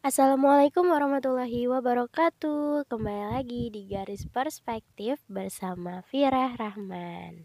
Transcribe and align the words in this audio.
Assalamualaikum 0.00 0.88
warahmatullahi 0.88 1.68
wabarakatuh. 1.68 2.88
Kembali 2.88 3.36
lagi 3.36 3.68
di 3.68 3.84
Garis 3.84 4.24
Perspektif 4.24 5.20
bersama 5.28 6.00
Firah 6.08 6.56
Rahman. 6.56 7.44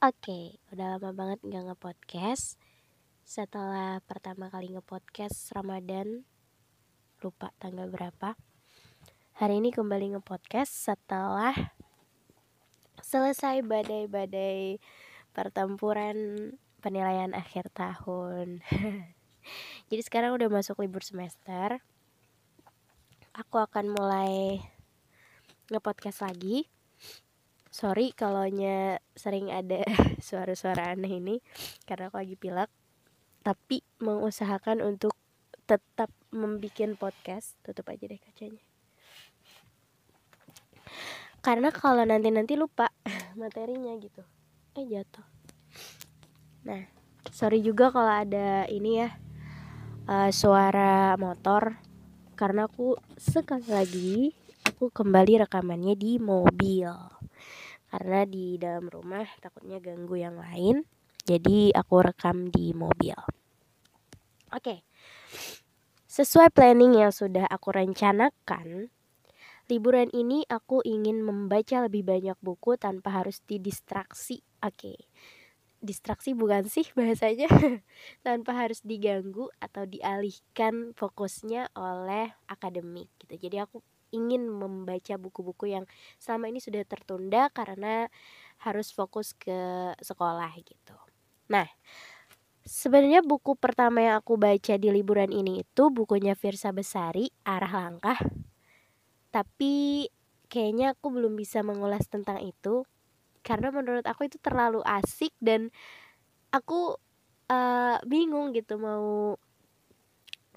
Oke, 0.00 0.56
udah 0.72 0.96
lama 0.96 1.12
banget 1.12 1.44
gak 1.44 1.60
nge-podcast. 1.60 2.56
Setelah 3.20 4.00
pertama 4.08 4.48
kali 4.48 4.72
nge-podcast 4.72 5.52
Ramadan 5.52 6.24
Lupa 7.20 7.52
tanggal 7.60 7.92
berapa 7.92 8.32
Hari 9.36 9.60
ini 9.60 9.68
kembali 9.68 10.16
nge-podcast 10.16 10.72
setelah 10.72 11.52
Selesai 13.04 13.60
badai-badai 13.60 14.80
pertempuran 15.36 16.16
penilaian 16.80 17.36
akhir 17.36 17.68
tahun. 17.76 18.64
Jadi 19.92 20.00
sekarang 20.00 20.40
udah 20.40 20.48
masuk 20.48 20.80
libur 20.80 21.04
semester 21.04 21.84
aku 23.40 23.56
akan 23.56 23.96
mulai 23.96 24.60
ngepodcast 25.72 26.20
lagi. 26.20 26.68
Sorry 27.72 28.12
kalau 28.12 28.44
sering 29.16 29.48
ada 29.48 29.80
suara-suara 30.26 30.92
aneh 30.92 31.16
ini 31.16 31.40
karena 31.88 32.12
aku 32.12 32.20
lagi 32.20 32.36
pilek. 32.36 32.68
Tapi 33.40 33.80
mengusahakan 34.04 34.84
untuk 34.84 35.16
tetap 35.64 36.12
membuat 36.28 37.00
podcast. 37.00 37.56
Tutup 37.64 37.88
aja 37.88 38.04
deh 38.04 38.20
kacanya. 38.20 38.60
Karena 41.40 41.72
kalau 41.72 42.04
nanti-nanti 42.04 42.60
lupa 42.60 42.92
materinya 43.40 43.96
gitu. 43.96 44.20
Eh 44.76 44.84
jatuh. 44.84 45.24
Nah, 46.68 46.84
sorry 47.32 47.64
juga 47.64 47.88
kalau 47.88 48.12
ada 48.12 48.68
ini 48.68 49.00
ya 49.00 49.08
uh, 50.04 50.28
suara 50.28 51.16
motor 51.16 51.89
karena 52.40 52.64
aku 52.64 52.96
sekali 53.20 53.68
lagi 53.68 54.32
aku 54.64 54.88
kembali 54.88 55.44
rekamannya 55.44 55.92
di 55.92 56.16
mobil. 56.16 56.88
Karena 57.92 58.24
di 58.24 58.56
dalam 58.56 58.88
rumah 58.88 59.28
takutnya 59.44 59.76
ganggu 59.76 60.16
yang 60.16 60.40
lain 60.40 60.80
jadi 61.28 61.76
aku 61.76 62.00
rekam 62.00 62.48
di 62.48 62.72
mobil. 62.72 63.12
Oke. 64.56 64.88
Sesuai 66.08 66.48
planning 66.48 67.04
yang 67.04 67.12
sudah 67.12 67.44
aku 67.44 67.76
rencanakan 67.76 68.88
liburan 69.68 70.08
ini 70.16 70.48
aku 70.48 70.80
ingin 70.80 71.20
membaca 71.20 71.84
lebih 71.84 72.08
banyak 72.08 72.40
buku 72.40 72.80
tanpa 72.80 73.20
harus 73.20 73.44
didistraksi. 73.44 74.40
Oke. 74.64 74.96
okay 74.96 74.98
distraksi 75.80 76.36
bukan 76.36 76.68
sih 76.68 76.84
bahasanya 76.96 77.48
tanpa 78.26 78.52
harus 78.52 78.84
diganggu 78.84 79.48
atau 79.58 79.88
dialihkan 79.88 80.92
fokusnya 80.94 81.72
oleh 81.74 82.30
akademik 82.46 83.08
gitu. 83.20 83.48
Jadi 83.48 83.56
aku 83.64 83.80
ingin 84.10 84.46
membaca 84.50 85.14
buku-buku 85.16 85.70
yang 85.72 85.86
selama 86.18 86.50
ini 86.50 86.58
sudah 86.58 86.82
tertunda 86.84 87.48
karena 87.50 88.10
harus 88.60 88.92
fokus 88.92 89.32
ke 89.32 89.90
sekolah 90.02 90.52
gitu. 90.60 90.96
Nah, 91.48 91.66
sebenarnya 92.66 93.24
buku 93.24 93.56
pertama 93.56 94.04
yang 94.04 94.16
aku 94.20 94.36
baca 94.36 94.74
di 94.76 94.88
liburan 94.92 95.32
ini 95.32 95.64
itu 95.64 95.88
bukunya 95.88 96.36
Firsa 96.36 96.74
Besari, 96.74 97.32
Arah 97.46 97.72
Langkah. 97.72 98.18
Tapi 99.30 100.06
kayaknya 100.50 100.98
aku 100.98 101.14
belum 101.14 101.38
bisa 101.38 101.62
mengulas 101.62 102.10
tentang 102.10 102.42
itu 102.42 102.82
karena 103.40 103.72
menurut 103.72 104.04
aku 104.04 104.28
itu 104.28 104.36
terlalu 104.40 104.84
asik 104.84 105.32
dan 105.40 105.72
aku 106.52 106.98
uh, 107.50 107.96
bingung 108.06 108.54
gitu 108.54 108.76
mau 108.76 109.36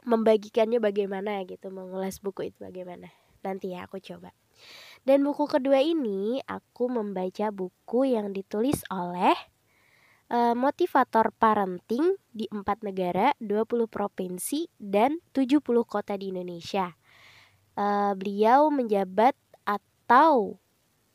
membagikannya 0.04 0.84
bagaimana 0.84 1.42
gitu 1.48 1.72
mengulas 1.72 2.20
buku 2.20 2.52
itu 2.52 2.60
bagaimana. 2.60 3.10
Nanti 3.44 3.72
ya 3.76 3.88
aku 3.88 4.00
coba. 4.00 4.36
Dan 5.04 5.24
buku 5.24 5.48
kedua 5.48 5.84
ini 5.84 6.40
aku 6.48 6.88
membaca 6.88 7.52
buku 7.52 8.08
yang 8.16 8.32
ditulis 8.32 8.84
oleh 8.88 9.36
uh, 10.32 10.56
motivator 10.56 11.32
parenting 11.36 12.16
di 12.32 12.48
empat 12.48 12.84
negara 12.84 13.36
20 13.44 13.88
provinsi 13.92 14.72
dan 14.80 15.20
70 15.36 15.60
kota 15.84 16.16
di 16.16 16.32
Indonesia. 16.32 16.96
Uh, 17.74 18.14
beliau 18.16 18.70
menjabat 18.70 19.34
atau 19.66 20.63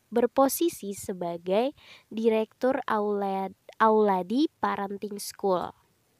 berposisi 0.08 0.92
sebagai 0.96 1.72
Direktur 2.08 2.80
Aulad, 2.88 3.52
Auladi 3.80 4.48
Parenting 4.60 5.20
School. 5.20 5.72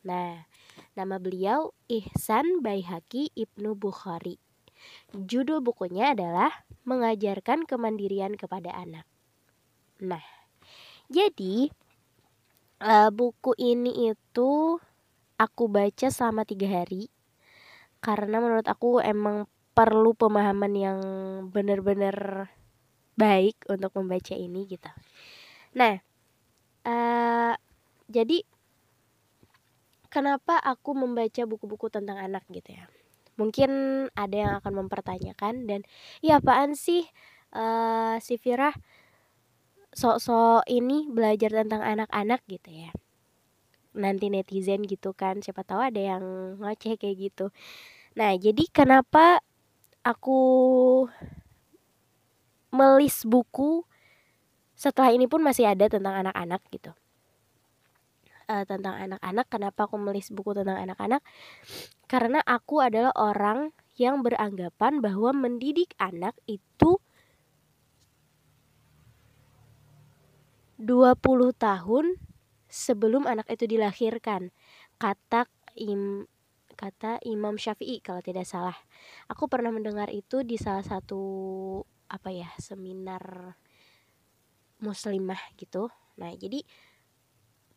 Nah, 0.04 0.47
nama 0.94 1.16
beliau 1.19 1.75
Ihsan 1.91 2.62
Baihaki 2.65 3.32
Ibnu 3.34 3.75
Bukhari. 3.75 4.38
Judul 5.12 5.59
bukunya 5.59 6.15
adalah 6.15 6.65
Mengajarkan 6.87 7.66
Kemandirian 7.66 8.38
kepada 8.38 8.72
Anak. 8.72 9.04
Nah, 9.99 10.22
jadi 11.10 11.69
uh, 12.81 13.10
buku 13.10 13.53
ini 13.59 14.12
itu 14.15 14.78
aku 15.38 15.65
baca 15.66 16.09
selama 16.10 16.47
tiga 16.47 16.70
hari 16.70 17.10
karena 17.99 18.38
menurut 18.38 18.66
aku 18.70 19.03
emang 19.03 19.50
perlu 19.75 20.15
pemahaman 20.15 20.75
yang 20.75 20.99
benar-benar 21.50 22.50
baik 23.19 23.67
untuk 23.67 23.91
membaca 23.99 24.39
ini 24.39 24.71
gitu. 24.71 24.87
Nah, 25.75 25.99
uh, 26.87 27.55
jadi 28.06 28.47
kenapa 30.09 30.56
aku 30.62 30.95
membaca 30.95 31.43
buku-buku 31.45 31.91
tentang 31.91 32.17
anak 32.17 32.47
gitu 32.49 32.79
ya? 32.79 32.87
Mungkin 33.34 33.71
ada 34.15 34.37
yang 34.39 34.53
akan 34.62 34.87
mempertanyakan 34.87 35.67
dan 35.67 35.81
ya 36.23 36.39
apaan 36.39 36.75
sih 36.79 37.06
uh, 37.55 38.19
si 38.23 38.39
Firah 38.39 38.75
sok-sok 39.95 40.67
ini 40.71 41.11
belajar 41.11 41.50
tentang 41.50 41.83
anak-anak 41.83 42.43
gitu 42.47 42.71
ya? 42.71 42.91
Nanti 43.99 44.31
netizen 44.31 44.87
gitu 44.87 45.11
kan, 45.11 45.43
siapa 45.43 45.67
tahu 45.67 45.83
ada 45.83 45.99
yang 45.99 46.23
ngoceh 46.62 46.95
kayak 46.95 47.19
gitu. 47.19 47.50
Nah, 48.15 48.35
jadi 48.39 48.62
kenapa 48.71 49.43
aku 50.06 50.39
melis 52.73 53.25
buku 53.25 53.84
setelah 54.79 55.11
ini 55.11 55.27
pun 55.27 55.43
masih 55.43 55.67
ada 55.67 55.91
tentang 55.91 56.15
anak-anak 56.23 56.62
gitu. 56.71 56.95
Uh, 58.49 58.65
tentang 58.65 58.97
anak-anak 58.97 59.47
kenapa 59.53 59.84
aku 59.84 60.01
melis 60.01 60.33
buku 60.33 60.56
tentang 60.56 60.81
anak-anak? 60.81 61.21
Karena 62.09 62.41
aku 62.47 62.81
adalah 62.81 63.12
orang 63.19 63.77
yang 63.99 64.23
beranggapan 64.23 65.03
bahwa 65.03 65.34
mendidik 65.34 65.93
anak 65.99 66.33
itu 66.47 67.03
20 70.79 71.19
tahun 71.59 72.17
sebelum 72.71 73.27
anak 73.27 73.50
itu 73.50 73.67
dilahirkan. 73.67 74.55
Kata 74.97 75.50
im 75.75 76.31
kata 76.79 77.19
Imam 77.27 77.59
Syafi'i 77.59 77.99
kalau 77.99 78.23
tidak 78.23 78.47
salah. 78.47 78.79
Aku 79.27 79.50
pernah 79.50 79.75
mendengar 79.75 80.06
itu 80.15 80.47
di 80.47 80.55
salah 80.55 80.87
satu 80.87 81.19
apa 82.08 82.32
ya 82.32 82.48
seminar 82.58 83.56
muslimah 84.80 85.41
gitu. 85.60 85.92
Nah 86.16 86.32
jadi 86.34 86.64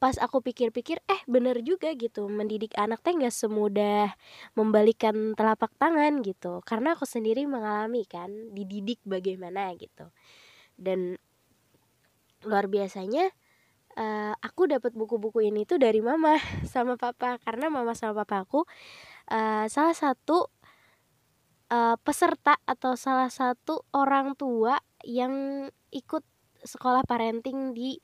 pas 0.02 0.18
aku 0.18 0.42
pikir-pikir 0.42 0.98
eh 1.06 1.22
bener 1.30 1.62
juga 1.62 1.94
gitu 1.94 2.26
mendidik 2.26 2.74
anak 2.74 3.06
teh 3.06 3.14
nggak 3.14 3.30
semudah 3.30 4.10
membalikan 4.58 5.38
telapak 5.38 5.70
tangan 5.78 6.26
gitu. 6.26 6.66
Karena 6.66 6.98
aku 6.98 7.06
sendiri 7.06 7.46
mengalami 7.46 8.02
kan 8.10 8.32
dididik 8.50 8.98
bagaimana 9.06 9.70
gitu. 9.78 10.10
Dan 10.74 11.22
luar 12.42 12.66
biasanya 12.66 13.30
uh, 13.94 14.34
aku 14.42 14.66
dapat 14.74 14.98
buku-buku 14.98 15.46
ini 15.46 15.70
tuh 15.70 15.78
dari 15.78 16.02
mama 16.02 16.42
sama 16.74 16.98
papa. 16.98 17.38
Karena 17.38 17.70
mama 17.70 17.94
sama 17.94 18.26
papa 18.26 18.42
aku 18.42 18.66
uh, 19.30 19.70
salah 19.70 19.94
satu 19.94 20.50
uh, 21.72 21.96
peserta 22.04 22.60
atau 22.68 23.00
salah 23.00 23.32
satu 23.32 23.88
orang 23.96 24.36
tua 24.36 24.78
yang 25.08 25.66
ikut 25.90 26.22
sekolah 26.62 27.02
parenting 27.08 27.74
di 27.74 27.98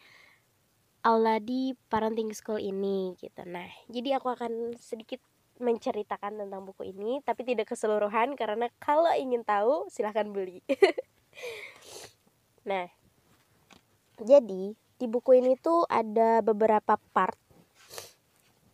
Auladi 1.05 1.77
Parenting 1.87 2.33
School 2.33 2.59
ini 2.59 3.13
gitu. 3.21 3.45
Nah, 3.45 3.69
jadi 3.87 4.17
aku 4.17 4.33
akan 4.33 4.75
sedikit 4.81 5.21
menceritakan 5.57 6.37
tentang 6.37 6.61
buku 6.65 6.93
ini 6.93 7.17
tapi 7.25 7.41
tidak 7.41 7.73
keseluruhan 7.73 8.37
karena 8.37 8.69
kalau 8.77 9.09
ingin 9.13 9.45
tahu 9.45 9.85
silahkan 9.93 10.25
beli. 10.29 10.61
nah, 12.69 12.89
jadi 14.17 14.73
di 14.73 15.05
buku 15.05 15.37
ini 15.37 15.53
tuh 15.61 15.85
ada 15.85 16.41
beberapa 16.41 16.97
part 17.13 17.37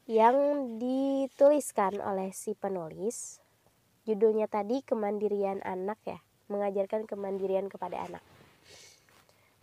yang 0.07 0.35
dituliskan 0.79 1.99
oleh 2.03 2.31
si 2.35 2.55
penulis 2.55 3.42
judulnya 4.03 4.51
tadi 4.51 4.83
kemandirian 4.83 5.63
anak 5.63 5.99
ya. 6.03 6.19
Mengajarkan 6.51 7.07
kemandirian 7.07 7.71
kepada 7.71 8.03
anak. 8.03 8.23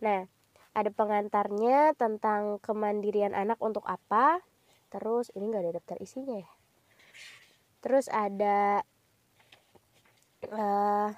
Nah 0.01 0.25
ada 0.71 0.89
pengantarnya 0.89 1.93
tentang 1.99 2.57
kemandirian 2.63 3.37
anak 3.37 3.61
untuk 3.61 3.85
apa. 3.85 4.41
Terus 4.91 5.31
ini 5.37 5.49
nggak 5.49 5.63
ada 5.65 5.75
daftar 5.77 5.97
isinya 6.01 6.35
ya. 6.41 6.51
Terus 7.81 8.05
ada 8.11 8.85
uh, 10.51 11.09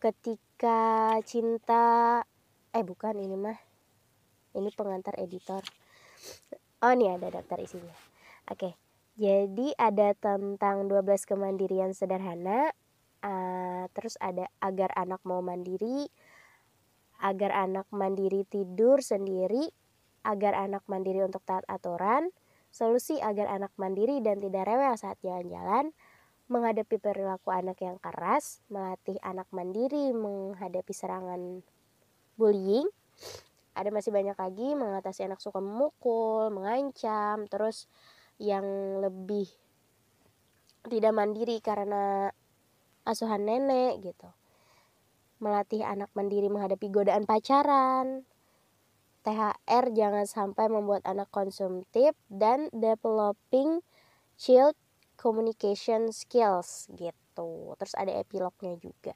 ketika 0.00 1.16
cinta 1.24 2.20
eh 2.72 2.84
bukan 2.84 3.20
ini 3.20 3.36
mah. 3.36 3.58
Ini 4.50 4.68
pengantar 4.74 5.14
editor. 5.20 5.62
Oh 6.82 6.92
nih 6.96 7.14
ada 7.20 7.30
daftar 7.30 7.62
isinya. 7.62 7.94
Oke 8.50 8.89
jadi 9.20 9.76
ada 9.76 10.16
tentang 10.16 10.88
12 10.88 11.28
kemandirian 11.28 11.92
sederhana 11.92 12.72
uh, 13.20 13.84
terus 13.92 14.16
ada 14.16 14.48
agar 14.64 14.88
anak 14.96 15.20
mau 15.28 15.44
mandiri 15.44 16.08
agar 17.20 17.52
anak 17.52 17.84
mandiri 17.92 18.48
tidur 18.48 19.04
sendiri 19.04 19.68
agar 20.24 20.56
anak 20.56 20.80
mandiri 20.88 21.20
untuk 21.20 21.44
taat 21.44 21.68
aturan 21.68 22.32
solusi 22.72 23.20
agar 23.20 23.52
anak 23.52 23.76
mandiri 23.76 24.24
dan 24.24 24.40
tidak 24.40 24.64
rewel 24.64 24.96
saat 24.96 25.20
jalan-jalan 25.20 25.92
menghadapi 26.50 26.98
perilaku 26.98 27.54
anak 27.54 27.78
yang 27.78 28.02
keras, 28.02 28.58
melatih 28.66 29.14
anak 29.22 29.46
mandiri 29.54 30.10
menghadapi 30.10 30.90
serangan 30.90 31.62
bullying. 32.34 32.90
Ada 33.78 33.94
masih 33.94 34.10
banyak 34.10 34.34
lagi 34.34 34.74
mengatasi 34.74 35.30
anak 35.30 35.38
suka 35.38 35.62
memukul, 35.62 36.50
mengancam, 36.50 37.46
terus 37.46 37.86
yang 38.40 38.64
lebih 39.04 39.44
tidak 40.88 41.12
mandiri 41.12 41.60
karena 41.60 42.32
asuhan 43.04 43.44
nenek 43.44 44.00
gitu. 44.00 44.32
Melatih 45.44 45.84
anak 45.84 46.08
mandiri 46.16 46.48
menghadapi 46.48 46.88
godaan 46.88 47.28
pacaran. 47.28 48.24
THR 49.20 49.92
jangan 49.92 50.24
sampai 50.24 50.72
membuat 50.72 51.04
anak 51.04 51.28
konsumtif 51.28 52.16
dan 52.32 52.72
developing 52.72 53.84
child 54.40 54.72
communication 55.20 56.08
skills 56.08 56.88
gitu. 56.96 57.76
Terus 57.76 57.94
ada 58.00 58.16
epilognya 58.16 58.80
juga. 58.80 59.12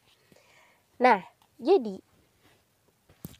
Nah, 1.00 1.24
jadi 1.56 1.96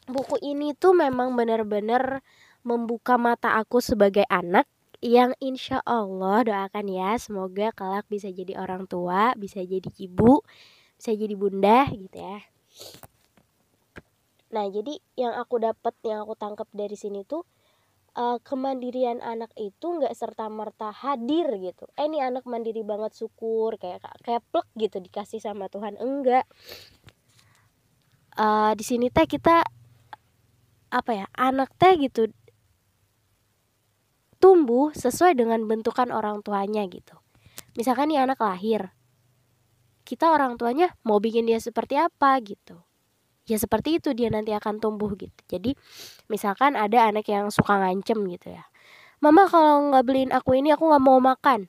buku 0.09 0.41
ini 0.41 0.73
tuh 0.73 0.97
memang 0.97 1.37
benar-benar 1.37 2.25
membuka 2.65 3.21
mata 3.21 3.61
aku 3.61 3.77
sebagai 3.77 4.25
anak 4.25 4.65
yang 5.05 5.37
insya 5.37 5.85
Allah 5.85 6.41
doakan 6.41 6.89
ya 6.89 7.13
semoga 7.21 7.69
kelak 7.77 8.09
bisa 8.09 8.33
jadi 8.33 8.57
orang 8.57 8.89
tua, 8.89 9.37
bisa 9.37 9.61
jadi 9.61 9.85
ibu, 10.01 10.41
bisa 10.97 11.13
jadi 11.13 11.37
bunda 11.37 11.85
gitu 11.93 12.17
ya. 12.17 12.41
Nah 14.49 14.65
jadi 14.73 14.97
yang 15.13 15.37
aku 15.37 15.61
dapat, 15.61 15.93
yang 16.01 16.25
aku 16.25 16.33
tangkap 16.33 16.65
dari 16.73 16.97
sini 16.97 17.21
tuh 17.21 17.45
uh, 18.17 18.41
kemandirian 18.41 19.21
anak 19.21 19.53
itu 19.61 19.85
nggak 19.85 20.15
serta 20.17 20.49
merta 20.49 20.89
hadir 20.89 21.53
gitu. 21.61 21.85
Eh 21.93 22.09
ini 22.09 22.25
anak 22.25 22.49
mandiri 22.49 22.81
banget 22.81 23.13
syukur 23.13 23.77
kayak 23.77 24.01
kayak 24.25 24.41
plek 24.49 24.65
gitu 24.73 24.97
dikasih 24.97 25.37
sama 25.37 25.69
Tuhan. 25.69 26.01
Enggak. 26.01 26.49
Uh, 28.35 28.73
di 28.73 28.83
sini 28.83 29.13
teh 29.13 29.29
kita 29.29 29.63
apa 30.89 31.11
ya 31.13 31.25
anak 31.37 31.71
teh 31.77 31.93
gitu 32.01 32.31
tumbuh 34.45 34.93
sesuai 34.93 35.33
dengan 35.33 35.65
bentukan 35.65 36.13
orang 36.13 36.45
tuanya 36.45 36.85
gitu. 36.85 37.17
Misalkan 37.73 38.13
nih 38.13 38.21
anak 38.21 38.37
lahir 38.37 38.93
kita 40.05 40.29
orang 40.29 40.53
tuanya 40.61 40.93
mau 41.01 41.17
bikin 41.17 41.49
dia 41.49 41.57
seperti 41.57 41.97
apa 41.97 42.37
gitu. 42.45 42.77
Ya 43.49 43.57
seperti 43.57 43.97
itu 43.97 44.13
dia 44.13 44.29
nanti 44.29 44.53
akan 44.53 44.77
tumbuh 44.77 45.17
gitu. 45.17 45.33
Jadi 45.49 45.73
misalkan 46.29 46.77
ada 46.77 47.09
anak 47.09 47.25
yang 47.25 47.49
suka 47.49 47.81
ngancem 47.81 48.21
gitu 48.29 48.53
ya. 48.53 48.69
Mama 49.17 49.49
kalau 49.49 49.89
nggak 49.89 50.05
beliin 50.05 50.29
aku 50.29 50.61
ini 50.61 50.69
aku 50.77 50.85
nggak 50.85 51.01
mau 51.01 51.17
makan. 51.17 51.65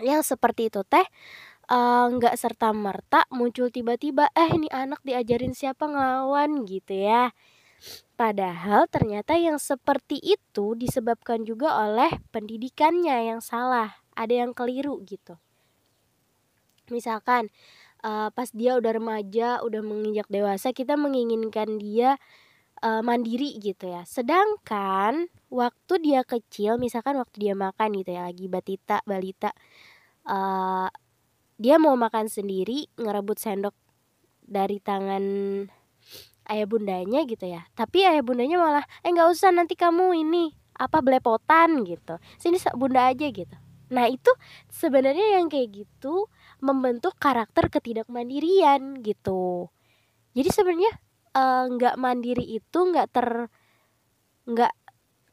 Yang 0.00 0.32
seperti 0.32 0.72
itu 0.72 0.80
teh 0.88 1.04
eh, 1.68 2.04
nggak 2.08 2.34
uh, 2.34 2.40
serta 2.40 2.72
merta 2.72 3.28
muncul 3.28 3.68
tiba-tiba 3.68 4.32
eh 4.32 4.48
ini 4.48 4.72
anak 4.72 5.04
diajarin 5.04 5.52
siapa 5.52 5.84
ngelawan 5.84 6.64
gitu 6.64 6.96
ya 6.96 7.36
Padahal 8.14 8.84
ternyata 8.92 9.36
yang 9.40 9.56
seperti 9.56 10.20
itu 10.20 10.76
disebabkan 10.76 11.48
juga 11.48 11.72
oleh 11.80 12.12
pendidikannya 12.30 13.32
yang 13.32 13.40
salah, 13.40 13.96
ada 14.12 14.34
yang 14.44 14.52
keliru 14.52 15.00
gitu. 15.08 15.40
Misalkan 16.92 17.48
uh, 18.04 18.28
pas 18.34 18.48
dia 18.52 18.76
udah 18.76 18.92
remaja, 18.92 19.64
udah 19.64 19.80
menginjak 19.80 20.28
dewasa, 20.28 20.76
kita 20.76 21.00
menginginkan 21.00 21.80
dia 21.80 22.20
uh, 22.84 23.00
mandiri 23.00 23.56
gitu 23.56 23.88
ya. 23.88 24.04
Sedangkan 24.04 25.28
waktu 25.48 25.94
dia 26.02 26.20
kecil, 26.24 26.76
misalkan 26.76 27.16
waktu 27.16 27.48
dia 27.50 27.54
makan 27.56 27.96
gitu 27.96 28.10
ya, 28.12 28.28
lagi 28.28 28.46
batita, 28.48 29.00
balita, 29.08 29.56
uh, 30.28 30.88
dia 31.60 31.76
mau 31.76 31.96
makan 31.96 32.28
sendiri, 32.28 32.88
ngerebut 32.96 33.36
sendok 33.36 33.76
dari 34.44 34.80
tangan 34.82 35.24
ayah 36.50 36.66
bundanya 36.66 37.22
gitu 37.24 37.46
ya. 37.46 37.64
Tapi 37.78 38.02
ayah 38.04 38.20
bundanya 38.26 38.58
malah, 38.58 38.84
eh 39.06 39.10
nggak 39.14 39.30
usah 39.30 39.54
nanti 39.54 39.78
kamu 39.78 40.26
ini 40.26 40.52
apa 40.74 40.98
belepotan 41.00 41.86
gitu. 41.86 42.18
Sini 42.36 42.58
bunda 42.74 43.08
aja 43.08 43.30
gitu. 43.30 43.56
Nah 43.90 44.06
itu 44.06 44.30
sebenarnya 44.70 45.38
yang 45.38 45.50
kayak 45.50 45.86
gitu 45.86 46.30
membentuk 46.62 47.14
karakter 47.18 47.70
ketidakmandirian 47.70 49.02
gitu. 49.02 49.70
Jadi 50.34 50.48
sebenarnya 50.50 50.92
eh, 51.34 51.64
nggak 51.74 51.94
uh, 51.94 52.00
mandiri 52.00 52.46
itu 52.46 52.78
nggak 52.78 53.08
ter 53.10 53.28
nggak 54.46 54.74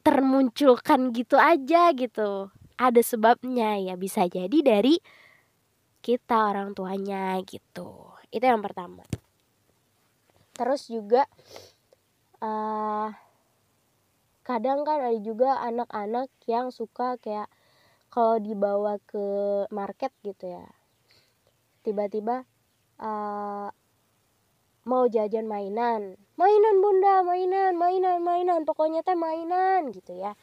termunculkan 0.01 1.13
gitu 1.13 1.37
aja 1.37 1.93
gitu. 1.93 2.49
Ada 2.77 3.01
sebabnya 3.01 3.77
ya 3.81 3.97
bisa 3.97 4.25
jadi 4.29 4.57
dari 4.61 5.01
kita 6.01 6.53
orang 6.53 6.77
tuanya 6.77 7.37
gitu. 7.45 8.13
Itu 8.29 8.45
yang 8.45 8.61
pertama. 8.61 9.01
Terus 10.57 10.89
juga 10.89 11.29
uh, 12.41 13.13
kadang 14.41 14.81
kan 14.81 15.05
ada 15.05 15.19
juga 15.21 15.61
anak-anak 15.61 16.33
yang 16.49 16.73
suka 16.73 17.21
kayak 17.21 17.45
kalau 18.09 18.41
dibawa 18.41 18.97
ke 19.05 19.21
market 19.69 20.09
gitu 20.25 20.57
ya. 20.57 20.65
Tiba-tiba 21.85 22.43
uh, 22.97 23.69
mau 24.87 25.03
jajan 25.11 25.45
mainan. 25.45 26.17
Mainan 26.39 26.75
bunda 26.81 27.21
mainan 27.21 27.77
mainan 27.77 28.23
mainan. 28.23 28.65
Pokoknya 28.65 29.05
teh 29.05 29.19
mainan 29.19 29.93
gitu 29.93 30.17
ya. 30.17 30.33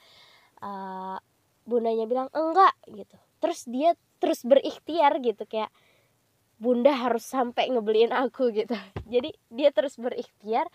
Uh, 0.63 1.19
bundanya 1.67 2.05
bilang 2.05 2.29
enggak 2.31 2.77
gitu. 2.93 3.17
Terus 3.43 3.67
dia 3.67 3.97
terus 4.21 4.45
berikhtiar 4.45 5.21
gitu 5.21 5.45
kayak 5.45 5.73
bunda 6.65 6.97
harus 6.97 7.29
sampai 7.29 7.69
ngebeliin 7.69 8.17
aku 8.17 8.49
gitu. 8.57 8.73
Jadi 9.13 9.37
dia 9.53 9.69
terus 9.69 10.01
berikhtiar 10.01 10.73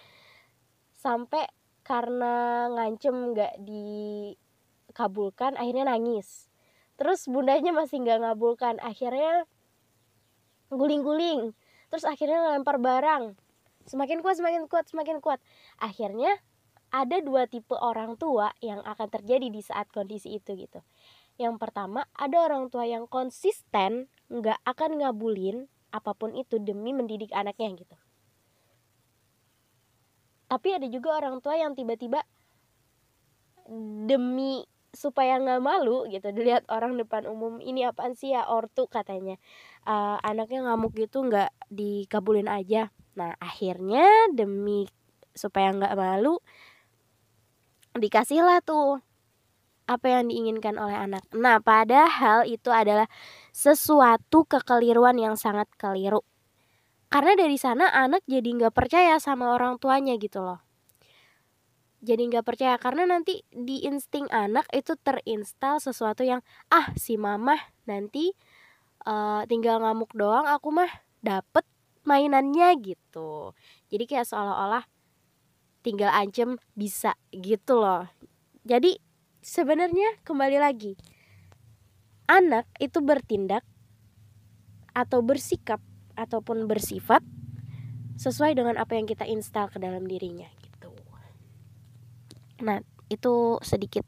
sampai 0.94 1.50
karena 1.82 2.70
ngancem 2.70 3.34
nggak 3.34 3.58
dikabulkan 3.66 5.58
akhirnya 5.58 5.90
nangis. 5.90 6.46
Terus 7.02 7.26
bundanya 7.26 7.74
masih 7.74 8.06
nggak 8.06 8.22
ngabulkan 8.22 8.78
akhirnya 8.78 9.50
guling-guling. 10.70 11.58
Terus 11.90 12.06
akhirnya 12.06 12.46
ngelempar 12.46 12.78
barang. 12.78 13.34
Semakin 13.90 14.22
kuat 14.22 14.38
semakin 14.38 14.70
kuat 14.70 14.86
semakin 14.86 15.18
kuat. 15.18 15.42
Akhirnya 15.82 16.38
ada 16.94 17.18
dua 17.26 17.50
tipe 17.50 17.74
orang 17.74 18.22
tua 18.22 18.54
yang 18.62 18.86
akan 18.86 19.10
terjadi 19.10 19.50
di 19.50 19.62
saat 19.66 19.90
kondisi 19.90 20.38
itu 20.38 20.54
gitu. 20.54 20.86
Yang 21.42 21.58
pertama 21.58 22.06
ada 22.14 22.46
orang 22.46 22.70
tua 22.70 22.86
yang 22.86 23.10
konsisten 23.10 24.12
nggak 24.30 24.62
akan 24.68 25.02
ngabulin 25.02 25.72
apa 25.90 26.14
pun 26.14 26.38
itu 26.38 26.62
demi 26.62 26.94
mendidik 26.94 27.34
anaknya 27.34 27.74
gitu. 27.78 27.98
Tapi 30.50 30.68
ada 30.74 30.88
juga 30.90 31.14
orang 31.18 31.42
tua 31.46 31.58
yang 31.58 31.78
tiba-tiba 31.78 32.26
demi 34.10 34.66
supaya 34.90 35.38
nggak 35.38 35.62
malu 35.62 36.10
gitu. 36.10 36.34
Dilihat 36.34 36.66
orang 36.74 36.98
depan 36.98 37.30
umum 37.30 37.62
ini 37.62 37.86
apaan 37.86 38.18
sih 38.18 38.34
ya 38.34 38.50
ortu 38.50 38.90
katanya. 38.90 39.38
Uh, 39.86 40.18
anaknya 40.26 40.66
ngamuk 40.66 40.98
gitu 40.98 41.22
nggak 41.22 41.54
dikabulin 41.70 42.50
aja. 42.50 42.90
Nah 43.14 43.38
akhirnya 43.38 44.34
demi 44.34 44.90
supaya 45.38 45.70
nggak 45.70 45.94
malu 45.94 46.42
dikasihlah 47.94 48.66
tuh 48.66 49.02
apa 49.90 50.06
yang 50.06 50.30
diinginkan 50.30 50.78
oleh 50.78 50.94
anak. 50.94 51.26
Nah, 51.34 51.58
padahal 51.58 52.46
itu 52.46 52.70
adalah 52.70 53.10
sesuatu 53.60 54.48
kekeliruan 54.48 55.20
yang 55.20 55.36
sangat 55.36 55.68
keliru. 55.76 56.24
Karena 57.12 57.36
dari 57.36 57.60
sana 57.60 57.92
anak 57.92 58.24
jadi 58.24 58.48
nggak 58.56 58.72
percaya 58.72 59.20
sama 59.20 59.52
orang 59.52 59.76
tuanya 59.76 60.16
gitu 60.16 60.40
loh. 60.40 60.64
Jadi 62.00 62.32
nggak 62.32 62.48
percaya 62.48 62.80
karena 62.80 63.04
nanti 63.04 63.44
di 63.52 63.84
insting 63.84 64.32
anak 64.32 64.64
itu 64.72 64.96
terinstal 64.96 65.84
sesuatu 65.84 66.24
yang 66.24 66.40
ah 66.72 66.96
si 66.96 67.20
mama 67.20 67.60
nanti 67.84 68.32
uh, 69.04 69.44
tinggal 69.52 69.84
ngamuk 69.84 70.16
doang 70.16 70.48
aku 70.48 70.72
mah 70.72 70.88
dapet 71.20 71.68
mainannya 72.08 72.80
gitu. 72.80 73.52
Jadi 73.92 74.08
kayak 74.08 74.32
seolah-olah 74.32 74.88
tinggal 75.84 76.08
ancam 76.16 76.56
bisa 76.80 77.20
gitu 77.36 77.76
loh. 77.76 78.08
Jadi 78.64 78.96
sebenarnya 79.44 80.24
kembali 80.24 80.56
lagi 80.64 81.19
anak 82.30 82.70
itu 82.78 83.02
bertindak 83.02 83.66
atau 84.94 85.26
bersikap 85.26 85.82
ataupun 86.14 86.70
bersifat 86.70 87.26
sesuai 88.22 88.54
dengan 88.54 88.78
apa 88.78 88.94
yang 88.94 89.10
kita 89.10 89.26
install 89.26 89.74
ke 89.74 89.82
dalam 89.82 90.06
dirinya 90.06 90.46
gitu. 90.62 90.94
Nah, 92.62 92.86
itu 93.10 93.58
sedikit 93.66 94.06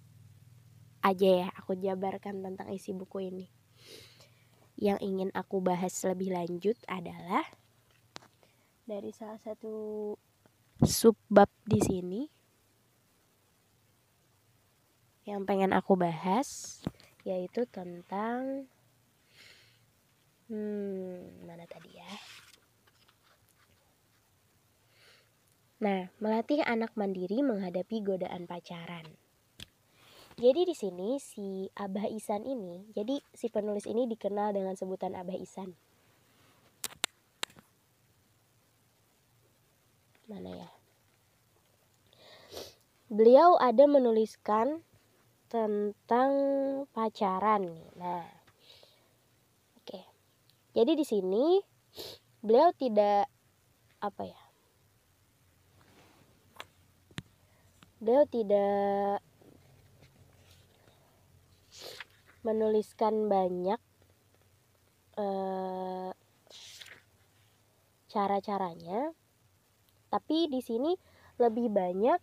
aja 1.02 1.48
ya 1.48 1.48
aku 1.58 1.74
jabarkan 1.82 2.46
tentang 2.46 2.70
isi 2.70 2.94
buku 2.94 3.34
ini. 3.34 3.50
Yang 4.78 5.00
ingin 5.02 5.30
aku 5.34 5.58
bahas 5.64 5.98
lebih 6.06 6.36
lanjut 6.36 6.78
adalah 6.86 7.46
dari 8.86 9.10
salah 9.16 9.40
satu 9.42 10.14
subbab 10.82 11.50
di 11.64 11.80
sini 11.80 12.22
yang 15.24 15.46
pengen 15.46 15.72
aku 15.72 15.94
bahas 15.94 16.82
yaitu 17.24 17.66
tentang 17.70 18.66
hmm 20.50 21.46
mana 21.48 21.64
tadi 21.70 21.96
ya 21.96 22.12
Nah, 25.82 26.14
melatih 26.22 26.62
anak 26.62 26.94
mandiri 26.94 27.42
menghadapi 27.42 28.06
godaan 28.06 28.46
pacaran. 28.46 29.02
Jadi 30.38 30.70
di 30.70 30.76
sini 30.78 31.18
si 31.18 31.74
Abah 31.74 32.06
Isan 32.06 32.46
ini, 32.46 32.86
jadi 32.94 33.18
si 33.34 33.50
penulis 33.50 33.90
ini 33.90 34.06
dikenal 34.06 34.54
dengan 34.54 34.78
sebutan 34.78 35.18
Abah 35.18 35.34
Isan. 35.34 35.74
Mana 40.30 40.54
ya? 40.54 40.70
Beliau 43.10 43.58
ada 43.58 43.90
menuliskan 43.90 44.86
tentang 45.52 46.32
pacaran. 46.96 47.68
Nah, 48.00 48.24
oke. 49.84 50.00
Jadi 50.72 50.92
di 50.96 51.04
sini 51.04 51.60
beliau 52.40 52.72
tidak 52.72 53.28
apa 54.00 54.24
ya? 54.24 54.42
beliau 58.02 58.26
tidak 58.26 59.22
menuliskan 62.42 63.30
banyak 63.30 63.78
uh, 65.22 66.10
cara-caranya, 68.10 69.14
tapi 70.10 70.50
di 70.50 70.66
sini 70.66 70.98
lebih 71.38 71.70
banyak 71.70 72.18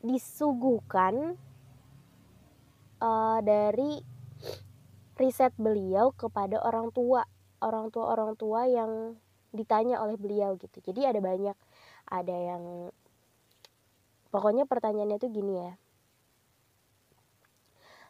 disuguhkan 0.00 1.36
uh, 3.04 3.38
dari 3.44 4.00
riset 5.20 5.52
beliau 5.60 6.16
kepada 6.16 6.64
orang 6.64 6.88
tua, 6.96 7.28
orang 7.60 7.92
tua 7.92 8.08
orang 8.16 8.32
tua 8.40 8.64
yang 8.64 9.20
ditanya 9.52 10.00
oleh 10.00 10.16
beliau 10.16 10.56
gitu. 10.56 10.80
Jadi 10.80 11.04
ada 11.04 11.20
banyak, 11.20 11.54
ada 12.08 12.34
yang 12.34 12.90
Pokoknya 14.34 14.66
pertanyaannya 14.66 15.22
itu 15.22 15.30
gini 15.30 15.62
ya. 15.62 15.78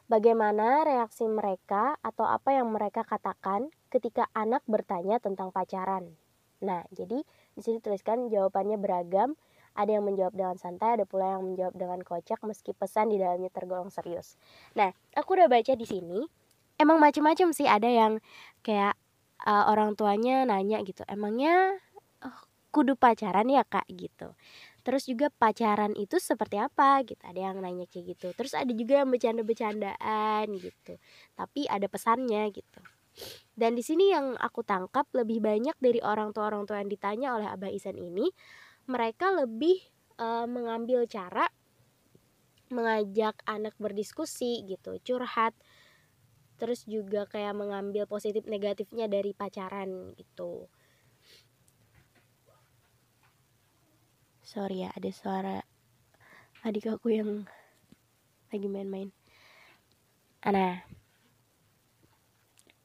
Bagaimana 0.09 0.81
reaksi 0.89 1.29
mereka 1.29 2.01
atau 2.01 2.25
apa 2.25 2.57
yang 2.57 2.73
mereka 2.73 3.05
katakan 3.05 3.69
ketika 3.93 4.33
anak 4.33 4.65
bertanya 4.65 5.21
tentang 5.21 5.53
pacaran? 5.53 6.17
Nah, 6.65 6.81
jadi 6.97 7.21
di 7.29 7.61
sini 7.61 7.77
tuliskan 7.85 8.33
jawabannya 8.33 8.81
beragam. 8.81 9.37
Ada 9.75 9.99
yang 9.99 10.05
menjawab 10.07 10.35
dengan 10.35 10.57
santai, 10.57 10.99
ada 10.99 11.05
pula 11.07 11.39
yang 11.39 11.43
menjawab 11.43 11.75
dengan 11.75 12.01
kocak 12.03 12.41
meski 12.47 12.73
pesan 12.75 13.11
di 13.11 13.19
dalamnya 13.19 13.51
tergolong 13.51 13.91
serius. 13.91 14.39
Nah, 14.79 14.95
aku 15.19 15.35
udah 15.35 15.51
baca 15.51 15.75
di 15.75 15.87
sini. 15.87 16.23
Emang 16.79 16.99
macam-macam 16.99 17.55
sih, 17.55 17.67
ada 17.67 17.87
yang 17.87 18.19
kayak 18.63 18.95
uh, 19.47 19.71
orang 19.71 19.95
tuanya 19.95 20.47
nanya 20.47 20.83
gitu, 20.83 21.07
emangnya 21.07 21.79
oh, 22.23 22.39
kudu 22.75 22.99
pacaran 22.99 23.47
ya 23.47 23.63
kak 23.63 23.87
gitu 23.87 24.35
terus 24.83 25.07
juga 25.07 25.31
pacaran 25.31 25.95
itu 25.95 26.19
seperti 26.19 26.59
apa 26.59 27.01
gitu 27.07 27.23
ada 27.23 27.39
yang 27.39 27.63
nanya 27.63 27.87
kayak 27.87 28.19
gitu 28.19 28.35
terus 28.35 28.53
ada 28.53 28.69
juga 28.75 29.01
yang 29.01 29.09
bercanda-bercandaan 29.15 30.51
gitu 30.59 30.99
tapi 31.39 31.71
ada 31.71 31.87
pesannya 31.87 32.51
gitu 32.51 32.83
dan 33.55 33.79
di 33.79 33.87
sini 33.87 34.11
yang 34.11 34.35
aku 34.43 34.67
tangkap 34.67 35.07
lebih 35.15 35.39
banyak 35.39 35.79
dari 35.79 36.03
orang 36.03 36.35
tua 36.35 36.51
orang 36.51 36.67
tua 36.67 36.83
yang 36.83 36.91
ditanya 36.91 37.39
oleh 37.39 37.47
Abah 37.47 37.71
Isan 37.71 37.95
ini 37.95 38.29
mereka 38.85 39.33
lebih 39.33 39.81
uh, 40.21 40.45
mengambil 40.45 41.09
cara 41.09 41.49
mengajak 42.73 43.39
anak 43.45 43.77
berdiskusi 43.77 44.65
gitu 44.67 44.99
curhat 45.05 45.55
terus 46.57 46.87
juga 46.87 47.27
kayak 47.27 47.55
mengambil 47.55 48.07
positif 48.07 48.47
negatifnya 48.47 49.11
dari 49.11 49.35
pacaran 49.35 50.15
gitu. 50.15 50.71
Sorry 54.45 54.87
ya 54.87 54.91
ada 54.95 55.11
suara 55.11 55.57
adik 56.63 56.89
aku 56.89 57.11
yang 57.11 57.31
lagi 58.55 58.69
main-main. 58.71 59.11
Nah 60.47 60.87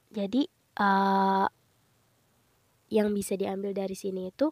jadi 0.09 0.49
uh, 0.81 1.45
yang 2.89 3.13
bisa 3.13 3.37
diambil 3.37 3.77
dari 3.77 3.93
sini 3.93 4.33
itu 4.33 4.49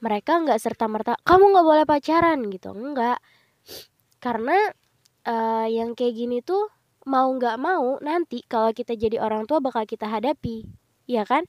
mereka 0.00 0.40
nggak 0.40 0.60
serta 0.60 0.88
merta 0.88 1.16
kamu 1.22 1.52
nggak 1.52 1.66
boleh 1.66 1.84
pacaran 1.88 2.40
gitu. 2.48 2.72
Enggak 2.72 3.20
karena 4.20 4.56
uh, 5.28 5.68
yang 5.68 5.96
kayak 5.96 6.14
gini 6.16 6.38
tuh 6.44 6.68
mau 7.08 7.28
nggak 7.32 7.56
mau 7.56 7.96
nanti 8.04 8.44
kalau 8.44 8.72
kita 8.76 8.96
jadi 8.96 9.20
orang 9.20 9.48
tua 9.48 9.60
bakal 9.60 9.84
kita 9.84 10.08
hadapi. 10.08 10.68
Ya 11.08 11.24
kan? 11.28 11.44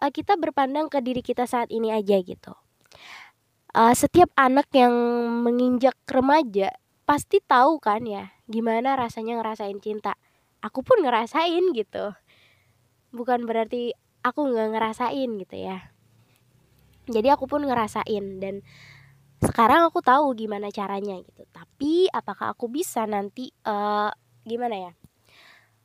Uh, 0.00 0.10
kita 0.12 0.36
berpandang 0.36 0.92
ke 0.92 1.00
diri 1.00 1.22
kita 1.24 1.48
saat 1.48 1.70
ini 1.72 1.92
aja 1.92 2.20
gitu. 2.20 2.52
Uh, 3.74 3.94
setiap 3.96 4.30
anak 4.38 4.70
yang 4.70 4.94
menginjak 5.42 5.98
remaja 6.06 6.70
pasti 7.04 7.42
tahu 7.42 7.82
kan 7.82 8.06
ya 8.06 8.32
gimana 8.48 8.96
rasanya 8.96 9.40
ngerasain 9.40 9.80
cinta. 9.80 10.16
Aku 10.64 10.80
pun 10.80 11.04
ngerasain 11.04 11.74
gitu. 11.76 12.16
Bukan 13.12 13.44
berarti 13.44 13.92
aku 14.24 14.48
nggak 14.48 14.72
ngerasain 14.72 15.30
gitu 15.36 15.56
ya 15.60 15.93
jadi 17.08 17.36
aku 17.36 17.44
pun 17.44 17.64
ngerasain 17.64 18.40
dan 18.40 18.64
sekarang 19.44 19.84
aku 19.84 20.00
tahu 20.00 20.32
gimana 20.32 20.72
caranya 20.72 21.20
gitu. 21.20 21.44
Tapi 21.52 22.08
apakah 22.08 22.56
aku 22.56 22.72
bisa 22.72 23.04
nanti 23.04 23.52
uh, 23.68 24.08
gimana 24.44 24.90
ya 24.90 24.92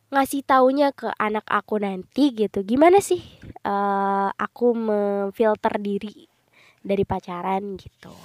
ngasih 0.09 0.41
taunya 0.41 0.89
ke 0.89 1.11
anak 1.21 1.45
aku 1.45 1.77
nanti 1.77 2.33
gitu? 2.33 2.65
Gimana 2.65 2.97
sih 3.03 3.21
uh, 3.67 4.31
aku 4.33 4.73
memfilter 4.73 5.75
diri 5.77 6.25
dari 6.81 7.03
pacaran 7.03 7.77
gitu? 7.77 8.15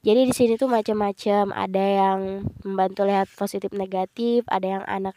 Jadi 0.00 0.20
di 0.28 0.34
sini 0.34 0.56
tuh 0.56 0.68
macam-macam. 0.68 1.52
Ada 1.52 1.84
yang 1.84 2.20
membantu 2.64 3.04
lihat 3.04 3.28
positif 3.36 3.72
negatif 3.72 4.44
ada 4.48 4.80
yang 4.80 4.84
anak 4.88 5.16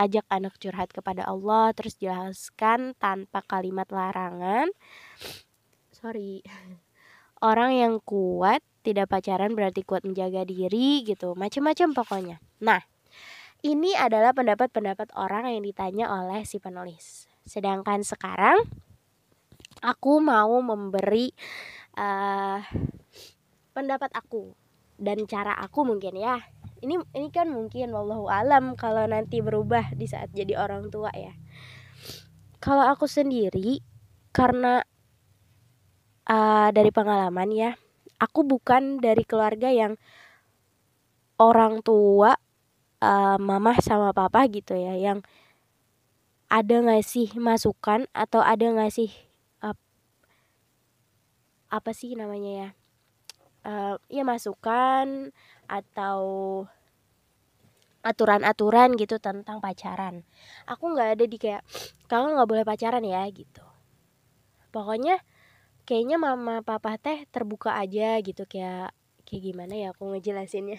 ajak 0.00 0.24
anak 0.32 0.56
curhat 0.56 0.88
kepada 0.88 1.28
Allah 1.28 1.76
terus 1.76 2.00
jelaskan 2.00 2.96
tanpa 2.96 3.44
kalimat 3.44 3.84
larangan 3.92 4.72
sorry. 6.00 6.40
Orang 7.44 7.76
yang 7.76 8.00
kuat 8.04 8.64
tidak 8.80 9.12
pacaran 9.12 9.52
berarti 9.52 9.84
kuat 9.84 10.04
menjaga 10.04 10.44
diri 10.48 11.04
gitu. 11.04 11.36
Macam-macam 11.36 11.88
pokoknya. 11.92 12.36
Nah 12.64 12.80
ini 13.60 13.92
adalah 13.92 14.32
pendapat-pendapat 14.32 15.12
orang 15.16 15.52
yang 15.52 15.60
ditanya 15.64 16.08
oleh 16.08 16.48
si 16.48 16.56
penulis. 16.56 17.28
Sedangkan 17.44 18.00
sekarang 18.00 18.64
aku 19.84 20.20
mau 20.20 20.52
memberi 20.64 21.32
uh, 21.96 22.60
pendapat 23.76 24.12
aku 24.16 24.56
dan 24.96 25.24
cara 25.28 25.56
aku 25.60 25.84
mungkin 25.84 26.16
ya. 26.16 26.40
Ini 26.80 26.96
ini 27.12 27.28
kan 27.28 27.52
mungkin 27.52 27.92
wallahu 27.92 28.32
alam 28.32 28.72
kalau 28.76 29.04
nanti 29.04 29.44
berubah 29.44 29.92
di 29.92 30.08
saat 30.08 30.32
jadi 30.32 30.56
orang 30.56 30.88
tua 30.88 31.12
ya. 31.12 31.36
Kalau 32.60 32.88
aku 32.88 33.04
sendiri 33.04 33.84
karena 34.32 34.84
uh, 36.30 36.70
dari 36.70 36.94
pengalaman 36.94 37.50
ya. 37.50 37.70
Aku 38.22 38.46
bukan 38.46 39.02
dari 39.02 39.26
keluarga 39.26 39.74
yang 39.74 39.98
orang 41.42 41.82
tua 41.82 42.38
uh, 43.02 43.36
mamah 43.40 43.82
sama 43.82 44.14
papa 44.14 44.46
gitu 44.46 44.76
ya 44.78 44.94
yang 44.94 45.26
ada 46.46 46.76
ngasih 46.78 47.34
masukan 47.38 48.06
atau 48.14 48.38
ada 48.44 48.70
ngasih 48.70 49.10
apa 51.70 51.94
sih 51.94 52.18
namanya 52.18 52.50
ya 52.50 52.68
uh, 53.62 53.94
ya 54.10 54.22
masukan 54.26 55.30
atau 55.70 56.22
aturan-aturan 58.00 58.96
gitu 58.96 59.20
tentang 59.20 59.60
pacaran. 59.60 60.24
Aku 60.64 60.96
nggak 60.96 61.20
ada 61.20 61.24
di 61.28 61.36
kayak 61.36 61.62
kamu 62.08 62.32
nggak 62.36 62.48
boleh 62.48 62.64
pacaran 62.64 63.04
ya 63.04 63.22
gitu. 63.28 63.62
Pokoknya 64.72 65.20
kayaknya 65.90 66.22
mama 66.22 66.62
papa 66.62 66.94
teh 67.02 67.26
terbuka 67.34 67.74
aja 67.74 68.22
gitu 68.22 68.46
kayak 68.46 68.94
kayak 69.26 69.42
gimana 69.42 69.74
ya 69.74 69.90
aku 69.90 70.14
ngejelasinnya. 70.14 70.78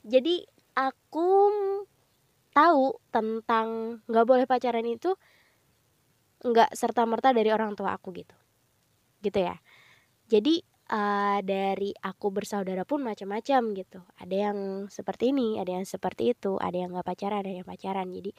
Jadi 0.00 0.48
aku 0.72 1.28
tahu 2.56 2.96
tentang 3.12 4.00
nggak 4.08 4.24
boleh 4.24 4.48
pacaran 4.48 4.88
itu 4.88 5.12
nggak 6.40 6.72
serta 6.72 7.04
merta 7.04 7.36
dari 7.36 7.52
orang 7.52 7.76
tua 7.76 7.92
aku 7.92 8.16
gitu. 8.16 8.32
Gitu 9.20 9.44
ya. 9.44 9.60
Jadi 10.32 10.64
uh, 10.88 11.44
dari 11.44 11.92
aku 12.00 12.32
bersaudara 12.32 12.88
pun 12.88 13.04
macam-macam 13.04 13.76
gitu. 13.76 14.00
Ada 14.16 14.36
yang 14.48 14.58
seperti 14.88 15.36
ini 15.36 15.60
ada 15.60 15.76
yang 15.76 15.84
seperti 15.84 16.32
itu 16.32 16.56
ada 16.56 16.80
yang 16.80 16.96
nggak 16.96 17.04
pacaran 17.12 17.44
ada 17.44 17.52
yang 17.52 17.68
pacaran. 17.68 18.08
Jadi 18.08 18.32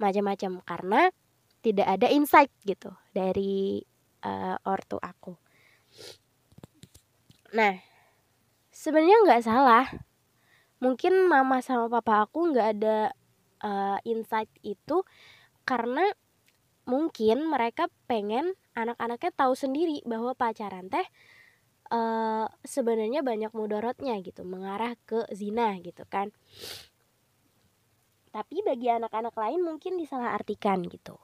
macam-macam. 0.00 0.64
Karena 0.64 1.12
tidak 1.60 1.88
ada 1.92 2.08
insight 2.08 2.48
gitu 2.64 2.88
dari 3.12 3.84
uh, 4.24 4.56
ortu 4.64 4.96
aku. 5.00 5.36
Nah 7.56 7.80
sebenarnya 8.70 9.16
nggak 9.26 9.44
salah. 9.44 9.86
Mungkin 10.80 11.28
mama 11.28 11.60
sama 11.60 11.92
papa 11.92 12.24
aku 12.24 12.52
nggak 12.52 12.68
ada 12.80 13.12
uh, 13.60 13.98
insight 14.08 14.48
itu 14.64 15.04
karena 15.68 16.08
mungkin 16.88 17.44
mereka 17.44 17.86
pengen 18.08 18.56
anak-anaknya 18.72 19.30
tahu 19.36 19.52
sendiri 19.52 20.00
bahwa 20.08 20.32
pacaran 20.32 20.88
teh 20.88 21.04
uh, 21.92 22.48
sebenarnya 22.64 23.20
banyak 23.20 23.52
mudorotnya 23.52 24.16
gitu 24.24 24.42
mengarah 24.48 24.96
ke 25.04 25.28
zina 25.36 25.76
gitu 25.84 26.08
kan. 26.08 26.32
Tapi 28.30 28.62
bagi 28.62 28.88
anak-anak 28.88 29.34
lain 29.36 29.60
mungkin 29.60 29.98
disalahartikan 29.98 30.86
gitu 30.86 31.18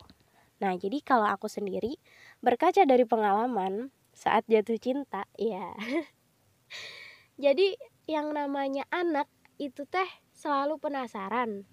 nah 0.56 0.72
jadi 0.74 0.98
kalau 1.04 1.28
aku 1.28 1.48
sendiri 1.50 2.00
berkaca 2.40 2.84
dari 2.88 3.04
pengalaman 3.04 3.92
saat 4.16 4.48
jatuh 4.48 4.80
cinta 4.80 5.28
ya 5.36 5.76
jadi 7.44 7.76
yang 8.08 8.32
namanya 8.32 8.88
anak 8.88 9.28
itu 9.60 9.84
teh 9.84 10.08
selalu 10.32 10.80
penasaran 10.80 11.68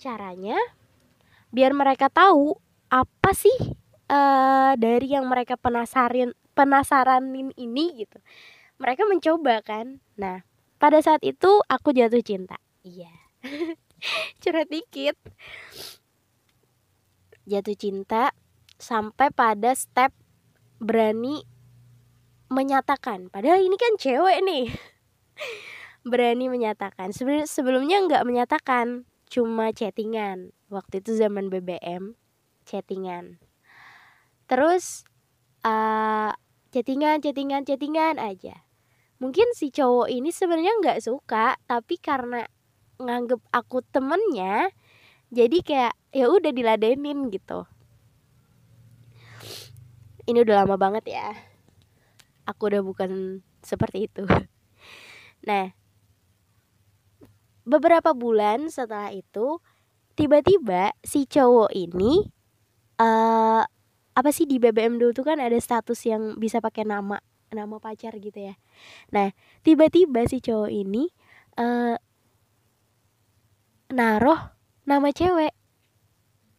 caranya 0.00 0.56
biar 1.54 1.70
mereka 1.76 2.08
tahu 2.10 2.56
apa 2.90 3.30
sih 3.34 3.54
uh, 4.10 4.72
dari 4.76 5.06
yang 5.10 5.26
mereka 5.26 5.58
penasarin 5.58 6.34
penasaranin 6.54 7.50
ini 7.58 8.06
gitu. 8.06 8.18
Mereka 8.78 9.06
mencoba 9.06 9.62
kan? 9.62 9.98
Nah 10.18 10.46
pada 10.78 11.00
saat 11.00 11.22
itu 11.24 11.48
aku 11.70 11.94
jatuh 11.94 12.20
cinta 12.20 12.60
iya. 12.84 13.10
Curhat 14.42 14.68
dikit 14.68 15.16
jatuh 17.44 17.76
cinta 17.76 18.32
sampai 18.80 19.30
pada 19.30 19.72
step 19.76 20.10
berani 20.80 21.44
menyatakan. 22.52 23.32
Padahal 23.32 23.64
ini 23.64 23.76
kan 23.80 23.96
cewek 23.96 24.38
nih. 24.44 24.66
Berani 26.10 26.52
menyatakan. 26.52 27.16
Sebenarnya 27.16 27.48
sebelumnya 27.48 28.04
nggak 28.04 28.24
menyatakan 28.28 29.08
cuma 29.32 29.72
chattingan. 29.72 30.52
Waktu 30.68 31.00
itu 31.00 31.16
zaman 31.16 31.48
BBM 31.48 32.12
chattingan. 32.68 33.40
Terus 34.44 35.08
uh, 35.64 36.32
chattingan 36.68 37.24
chattingan 37.24 37.64
chattingan 37.64 38.20
aja. 38.20 38.68
Mungkin 39.22 39.56
si 39.56 39.72
cowok 39.72 40.12
ini 40.12 40.28
sebenarnya 40.28 40.76
nggak 40.84 41.00
suka 41.00 41.56
tapi 41.64 41.96
karena 41.96 42.44
nganggep 43.00 43.40
aku 43.50 43.80
temennya 43.88 44.68
jadi 45.34 45.58
kayak 45.60 45.94
ya 46.14 46.30
udah 46.30 46.54
diladenin 46.54 47.28
gitu. 47.34 47.66
Ini 50.24 50.38
udah 50.40 50.64
lama 50.64 50.78
banget 50.78 51.12
ya. 51.12 51.34
Aku 52.48 52.70
udah 52.70 52.80
bukan 52.80 53.42
seperti 53.60 54.06
itu. 54.08 54.24
Nah 55.44 55.76
beberapa 57.68 58.16
bulan 58.16 58.72
setelah 58.72 59.12
itu 59.12 59.60
tiba-tiba 60.16 60.96
si 61.04 61.28
cowok 61.28 61.68
ini 61.76 62.32
uh, 62.96 63.64
apa 64.14 64.30
sih 64.30 64.46
di 64.46 64.62
BBM 64.62 64.96
dulu 64.96 65.10
tuh 65.10 65.26
kan 65.26 65.42
ada 65.42 65.58
status 65.58 65.98
yang 66.06 66.38
bisa 66.38 66.62
pakai 66.62 66.86
nama 66.86 67.18
nama 67.50 67.78
pacar 67.78 68.14
gitu 68.18 68.50
ya. 68.50 68.54
Nah, 69.14 69.30
tiba-tiba 69.62 70.26
si 70.26 70.42
cowok 70.42 70.70
ini 70.70 71.10
uh, 71.58 71.98
naruh 73.94 74.53
nama 74.88 75.08
cewek. 75.10 75.52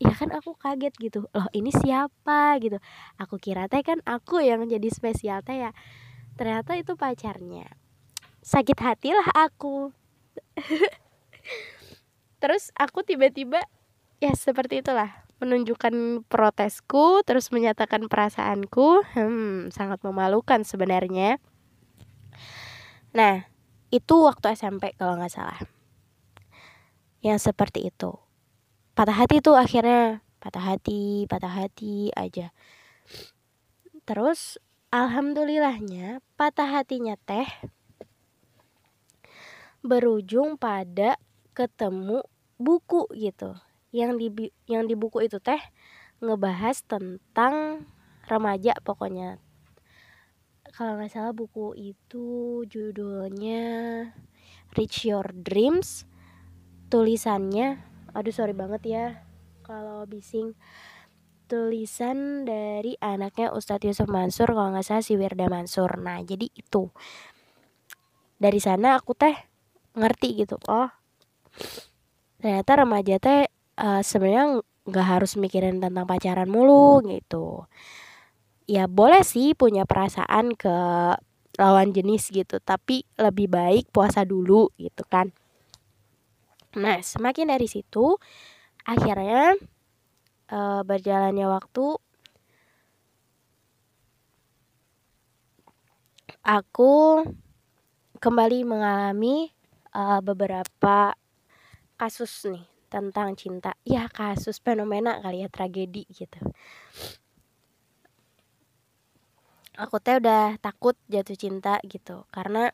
Ya 0.02 0.12
kan 0.12 0.30
aku 0.36 0.54
kaget 0.60 0.94
gitu. 1.00 1.32
Loh, 1.32 1.48
ini 1.56 1.72
siapa 1.72 2.60
gitu. 2.60 2.78
Aku 3.16 3.40
kira 3.40 3.72
teh 3.72 3.80
kan 3.82 4.04
aku 4.04 4.44
yang 4.44 4.68
jadi 4.68 4.92
spesial 4.92 5.40
teh 5.42 5.64
ya. 5.64 5.72
Ternyata 6.36 6.76
itu 6.76 7.00
pacarnya. 7.00 7.72
Sakit 8.44 8.78
hatilah 8.78 9.26
aku. 9.34 9.96
Terus 12.44 12.76
aku 12.76 13.02
tiba-tiba 13.08 13.64
ya 14.20 14.32
seperti 14.36 14.84
itulah 14.84 15.26
menunjukkan 15.44 16.24
protesku 16.32 17.20
terus 17.28 17.52
menyatakan 17.52 18.08
perasaanku 18.08 19.04
hmm 19.14 19.70
sangat 19.76 20.00
memalukan 20.02 20.64
sebenarnya 20.64 21.44
nah 23.12 23.44
itu 23.92 24.16
waktu 24.24 24.56
SMP 24.56 24.96
kalau 24.96 25.20
nggak 25.20 25.32
salah 25.32 25.60
yang 27.26 27.42
seperti 27.42 27.90
itu. 27.90 28.14
Patah 28.94 29.26
hati 29.26 29.42
tuh 29.42 29.58
akhirnya 29.58 30.22
patah 30.38 30.62
hati 30.62 31.26
patah 31.26 31.50
hati 31.50 32.14
aja. 32.14 32.54
Terus 34.06 34.62
alhamdulillahnya 34.94 36.22
patah 36.38 36.70
hatinya 36.70 37.18
teh 37.26 37.50
berujung 39.82 40.62
pada 40.62 41.18
ketemu 41.58 42.22
buku 42.62 43.10
gitu. 43.18 43.58
Yang 43.90 44.12
di 44.22 44.28
yang 44.70 44.86
di 44.86 44.94
buku 44.94 45.26
itu 45.26 45.42
teh 45.42 45.60
ngebahas 46.22 46.78
tentang 46.86 47.90
remaja 48.30 48.78
pokoknya. 48.86 49.42
Kalau 50.78 51.02
nggak 51.02 51.10
salah 51.10 51.34
buku 51.34 51.74
itu 51.74 52.62
judulnya 52.70 53.66
Reach 54.78 55.10
Your 55.10 55.26
Dreams 55.34 56.06
tulisannya 56.96 57.84
aduh 58.16 58.32
sorry 58.32 58.56
banget 58.56 58.82
ya 58.88 59.06
kalau 59.68 60.08
bising. 60.08 60.56
Tulisan 61.46 62.48
dari 62.48 62.98
anaknya 63.04 63.52
Ustadz 63.52 63.86
Yusuf 63.86 64.08
Mansur 64.08 64.50
kalau 64.50 64.72
nggak 64.72 64.88
salah 64.88 65.04
si 65.04 65.20
Wirda 65.20 65.52
Mansur. 65.52 66.00
Nah 66.00 66.24
jadi 66.24 66.48
itu. 66.56 66.90
Dari 68.40 68.60
sana 68.64 68.96
aku 68.96 69.12
teh 69.12 69.36
ngerti 69.96 70.44
gitu 70.44 70.56
oh 70.72 70.92
ternyata 72.40 72.84
remaja 72.84 73.16
teh 73.20 73.48
uh, 73.80 74.04
sebenarnya 74.04 74.60
nggak 74.88 75.08
harus 75.08 75.36
mikirin 75.36 75.84
tentang 75.84 76.08
pacaran 76.08 76.48
mulu 76.48 77.04
gitu. 77.12 77.68
Ya 78.72 78.88
boleh 78.88 79.22
sih 79.28 79.52
punya 79.52 79.84
perasaan 79.84 80.56
ke 80.56 80.76
lawan 81.60 81.92
jenis 81.92 82.32
gitu 82.32 82.64
tapi 82.64 83.04
lebih 83.20 83.52
baik 83.52 83.92
puasa 83.92 84.24
dulu 84.24 84.72
gitu 84.80 85.04
kan 85.08 85.36
nah 86.76 87.00
semakin 87.00 87.52
dari 87.52 87.68
situ 87.72 88.20
akhirnya 88.86 89.56
uh, 90.52 90.82
berjalannya 90.86 91.48
waktu 91.50 91.86
aku 96.46 97.26
kembali 98.22 98.60
mengalami 98.70 99.50
uh, 99.98 100.22
beberapa 100.22 101.18
kasus 101.98 102.46
nih 102.46 102.66
tentang 102.88 103.34
cinta. 103.34 103.74
Ya 103.82 104.06
kasus 104.08 104.62
fenomena 104.62 105.20
kali 105.20 105.42
ya 105.42 105.50
tragedi 105.50 106.06
gitu. 106.14 106.40
Aku 109.76 110.00
teh 110.00 110.22
udah 110.22 110.56
takut 110.64 110.96
jatuh 111.12 111.36
cinta 111.36 111.82
gitu. 111.84 112.24
Karena 112.32 112.72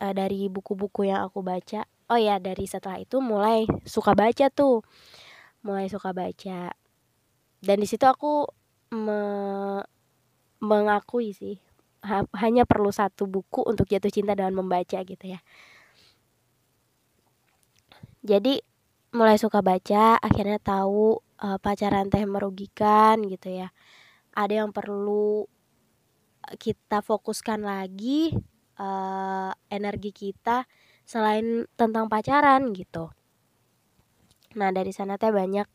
uh, 0.00 0.12
dari 0.16 0.48
buku-buku 0.48 1.10
yang 1.10 1.28
aku 1.28 1.44
baca 1.44 1.84
oh 2.10 2.18
ya 2.18 2.42
dari 2.42 2.66
setelah 2.66 2.98
itu 2.98 3.22
mulai 3.22 3.70
suka 3.86 4.12
baca 4.18 4.50
tuh. 4.50 4.82
Mulai 5.62 5.86
suka 5.86 6.10
baca. 6.10 6.74
Dan 7.62 7.76
di 7.78 7.86
situ 7.86 8.04
aku 8.04 8.48
me 8.90 9.20
mengakui 10.60 11.32
sih 11.32 11.56
ha 12.04 12.26
hanya 12.36 12.68
perlu 12.68 12.92
satu 12.92 13.24
buku 13.24 13.64
untuk 13.64 13.88
jatuh 13.88 14.12
cinta 14.12 14.32
dan 14.36 14.52
membaca 14.52 14.98
gitu 15.00 15.24
ya. 15.24 15.40
Jadi 18.20 18.60
mulai 19.16 19.40
suka 19.40 19.64
baca 19.64 20.20
akhirnya 20.20 20.60
tahu 20.60 21.18
uh, 21.40 21.58
pacaran 21.60 22.12
teh 22.12 22.24
merugikan 22.28 23.24
gitu 23.24 23.48
ya. 23.64 23.68
Ada 24.36 24.64
yang 24.64 24.70
perlu 24.72 25.48
kita 26.56 27.04
fokuskan 27.04 27.62
lagi 27.64 28.32
uh, 28.80 29.52
energi 29.68 30.10
kita 30.12 30.64
selain 31.10 31.66
tentang 31.74 32.06
pacaran 32.06 32.70
gitu. 32.70 33.10
Nah 34.54 34.70
dari 34.70 34.94
sana 34.94 35.18
teh 35.18 35.34
banyak 35.34 35.66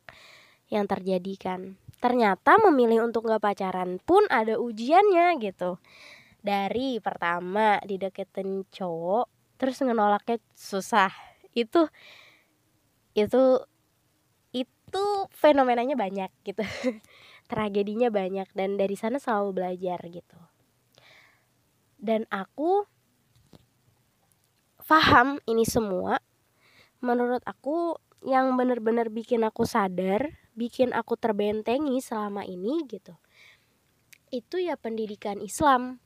yang 0.71 0.87
terjadi 0.87 1.33
kan. 1.35 1.75
Ternyata 1.99 2.55
memilih 2.63 3.03
untuk 3.03 3.27
nggak 3.27 3.43
pacaran 3.43 3.99
pun 3.99 4.23
ada 4.31 4.55
ujiannya 4.55 5.35
gitu. 5.43 5.75
Dari 6.39 7.03
pertama 7.03 7.83
dideketin 7.83 8.63
cowok 8.71 9.59
terus 9.59 9.83
ngenolaknya 9.83 10.39
susah. 10.55 11.11
Itu 11.51 11.91
itu 13.11 13.43
itu 14.55 15.03
fenomenanya 15.35 15.99
banyak 15.99 16.31
gitu. 16.47 16.63
Tragedinya 17.51 18.07
banyak 18.07 18.47
dan 18.55 18.79
dari 18.79 18.95
sana 18.95 19.19
selalu 19.19 19.51
belajar 19.51 19.99
gitu. 20.07 20.39
Dan 21.99 22.23
aku 22.31 22.87
paham 24.85 25.41
ini 25.49 25.65
semua 25.65 26.21
menurut 27.01 27.41
aku 27.45 27.97
yang 28.25 28.57
benar-benar 28.57 29.13
bikin 29.13 29.45
aku 29.45 29.65
sadar 29.67 30.33
bikin 30.57 30.95
aku 30.95 31.19
terbentengi 31.19 32.01
selama 32.01 32.41
ini 32.47 32.81
gitu 32.89 33.13
itu 34.35 34.59
ya 34.59 34.75
pendidikan 34.75 35.39
Islam. 35.39 36.03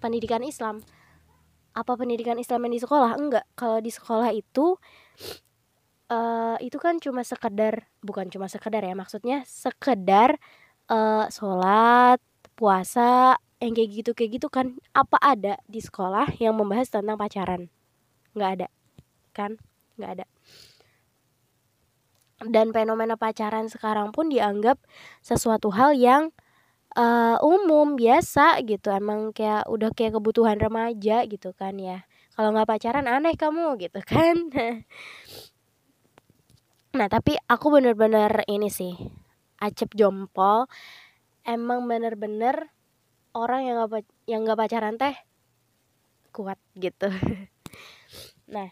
Pendidikan 0.00 0.40
Islam. 0.40 0.80
Apa 1.76 1.92
pendidikan 2.00 2.40
Islam 2.40 2.64
yang 2.68 2.74
di 2.74 2.82
sekolah? 2.82 3.12
Enggak. 3.20 3.44
Kalau 3.52 3.84
di 3.84 3.92
sekolah 3.92 4.32
itu 4.32 4.80
uh, 6.08 6.56
itu 6.64 6.80
kan 6.80 6.96
cuma 6.96 7.20
sekedar 7.20 7.92
bukan 8.00 8.32
cuma 8.32 8.48
sekedar 8.48 8.80
ya 8.80 8.96
maksudnya 8.96 9.44
sekedar 9.44 10.40
uh, 10.88 11.28
sholat 11.28 12.22
puasa 12.56 13.36
yang 13.56 13.72
kayak 13.72 13.90
gitu 13.92 14.10
kayak 14.12 14.30
gitu 14.40 14.48
kan 14.52 14.76
apa 14.92 15.16
ada 15.20 15.56
di 15.64 15.80
sekolah 15.80 16.36
yang 16.40 16.56
membahas 16.56 16.92
tentang 16.92 17.16
pacaran? 17.16 17.72
Nggak 18.36 18.50
ada 18.60 18.68
kan? 19.32 19.60
Nggak 19.96 20.10
ada. 20.20 20.26
Dan 22.44 22.76
fenomena 22.76 23.16
pacaran 23.16 23.72
sekarang 23.72 24.12
pun 24.12 24.28
dianggap 24.28 24.76
sesuatu 25.24 25.72
hal 25.72 25.96
yang 25.96 26.36
uh, 26.92 27.40
umum 27.40 27.96
biasa 27.96 28.60
gitu. 28.68 28.92
Emang 28.92 29.32
kayak 29.32 29.64
udah 29.72 29.88
kayak 29.96 30.20
kebutuhan 30.20 30.60
remaja 30.60 31.24
gitu 31.24 31.56
kan 31.56 31.80
ya. 31.80 32.04
Kalau 32.36 32.52
nggak 32.52 32.68
pacaran 32.68 33.08
aneh 33.08 33.36
kamu 33.36 33.80
gitu 33.80 34.00
kan. 34.04 34.36
Nah 36.96 37.12
tapi 37.12 37.36
aku 37.44 37.68
bener-bener 37.68 38.40
ini 38.48 38.72
sih 38.72 38.96
acep 39.60 39.92
jompol 39.92 40.64
emang 41.44 41.84
bener-bener 41.84 42.72
orang 43.36 43.68
yang 43.68 43.76
gak, 43.84 44.08
yang 44.24 44.40
gak 44.48 44.56
pacaran 44.56 44.96
teh 44.96 45.14
kuat 46.32 46.56
gitu. 46.80 47.12
Nah 48.46 48.70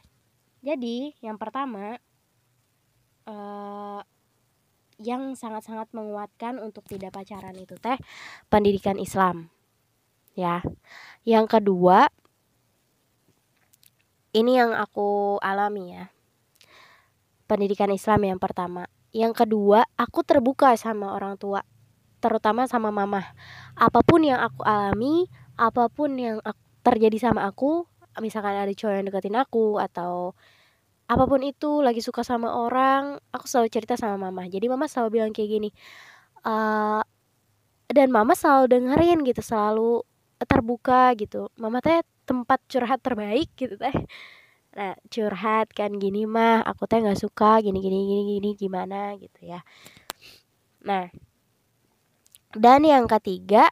jadi 0.62 1.12
yang 1.18 1.35
pertama 1.37 1.98
uh, 3.27 4.00
yang 5.03 5.35
sangat-sangat 5.35 5.90
menguatkan 5.90 6.62
untuk 6.62 6.87
tidak 6.87 7.11
pacaran 7.12 7.59
itu 7.59 7.74
teh 7.77 7.98
pendidikan 8.48 8.96
Islam 8.96 9.50
ya. 10.38 10.62
Yang 11.27 11.59
kedua 11.59 12.07
ini 14.35 14.59
yang 14.59 14.74
aku 14.74 15.38
alami 15.42 15.94
ya. 15.94 16.11
Pendidikan 17.50 17.90
Islam 17.90 18.35
yang 18.35 18.40
pertama. 18.42 18.87
Yang 19.14 19.46
kedua 19.46 19.87
aku 19.94 20.22
terbuka 20.27 20.74
sama 20.74 21.14
orang 21.14 21.38
tua 21.38 21.62
terutama 22.24 22.64
sama 22.64 22.88
mama. 22.88 23.20
Apa 23.76 24.00
pun 24.00 24.24
yang 24.24 24.40
aku 24.40 24.64
alami 24.64 25.28
apa 25.60 25.92
pun 25.92 26.16
yang 26.16 26.40
terjadi 26.80 27.30
sama 27.30 27.44
aku 27.46 27.84
misalkan 28.18 28.56
ada 28.56 28.72
cowok 28.72 28.94
yang 28.94 29.06
deketin 29.06 29.37
aku 29.37 29.76
atau 29.76 30.32
apa 31.04 31.24
pun 31.28 31.44
itu 31.44 31.84
lagi 31.84 32.00
suka 32.00 32.24
sama 32.24 32.56
orang 32.56 33.20
aku 33.28 33.44
selalu 33.44 33.68
cerita 33.68 33.94
sama 34.00 34.16
mama. 34.16 34.48
Jadi 34.48 34.66
mama 34.72 34.88
selalu 34.88 35.20
bilang 35.20 35.32
kayak 35.37 35.50
gini 35.52 35.70
uh, 36.48 37.04
dan 37.92 38.08
mama 38.08 38.32
selalu 38.32 38.72
dengerin 38.72 39.20
gitu 39.28 39.42
selalu 39.44 40.00
terbuka 40.48 41.12
gitu. 41.20 41.52
Mama 41.60 41.84
teh 41.84 42.00
tempat 42.24 42.60
curhat 42.70 43.04
terbaik 43.04 43.52
gitu 43.56 43.76
teh. 43.76 43.92
Nah 44.74 44.96
curhat 45.12 45.70
kan 45.76 45.92
gini 46.00 46.24
mah 46.24 46.64
aku 46.64 46.88
teh 46.88 46.98
nggak 47.04 47.20
suka 47.20 47.60
gini 47.60 47.78
gini 47.84 47.98
gini 48.08 48.22
gini 48.40 48.50
gimana? 48.56 49.12
gitu 49.20 49.40
ya. 49.44 49.60
Nah 50.88 51.12
dan 52.54 52.86
yang 52.86 53.10
ketiga 53.10 53.70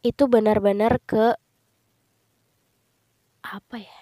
itu 0.00 0.24
benar-benar 0.30 0.96
ke 1.04 1.36
apa 3.44 3.76
ya? 3.78 3.98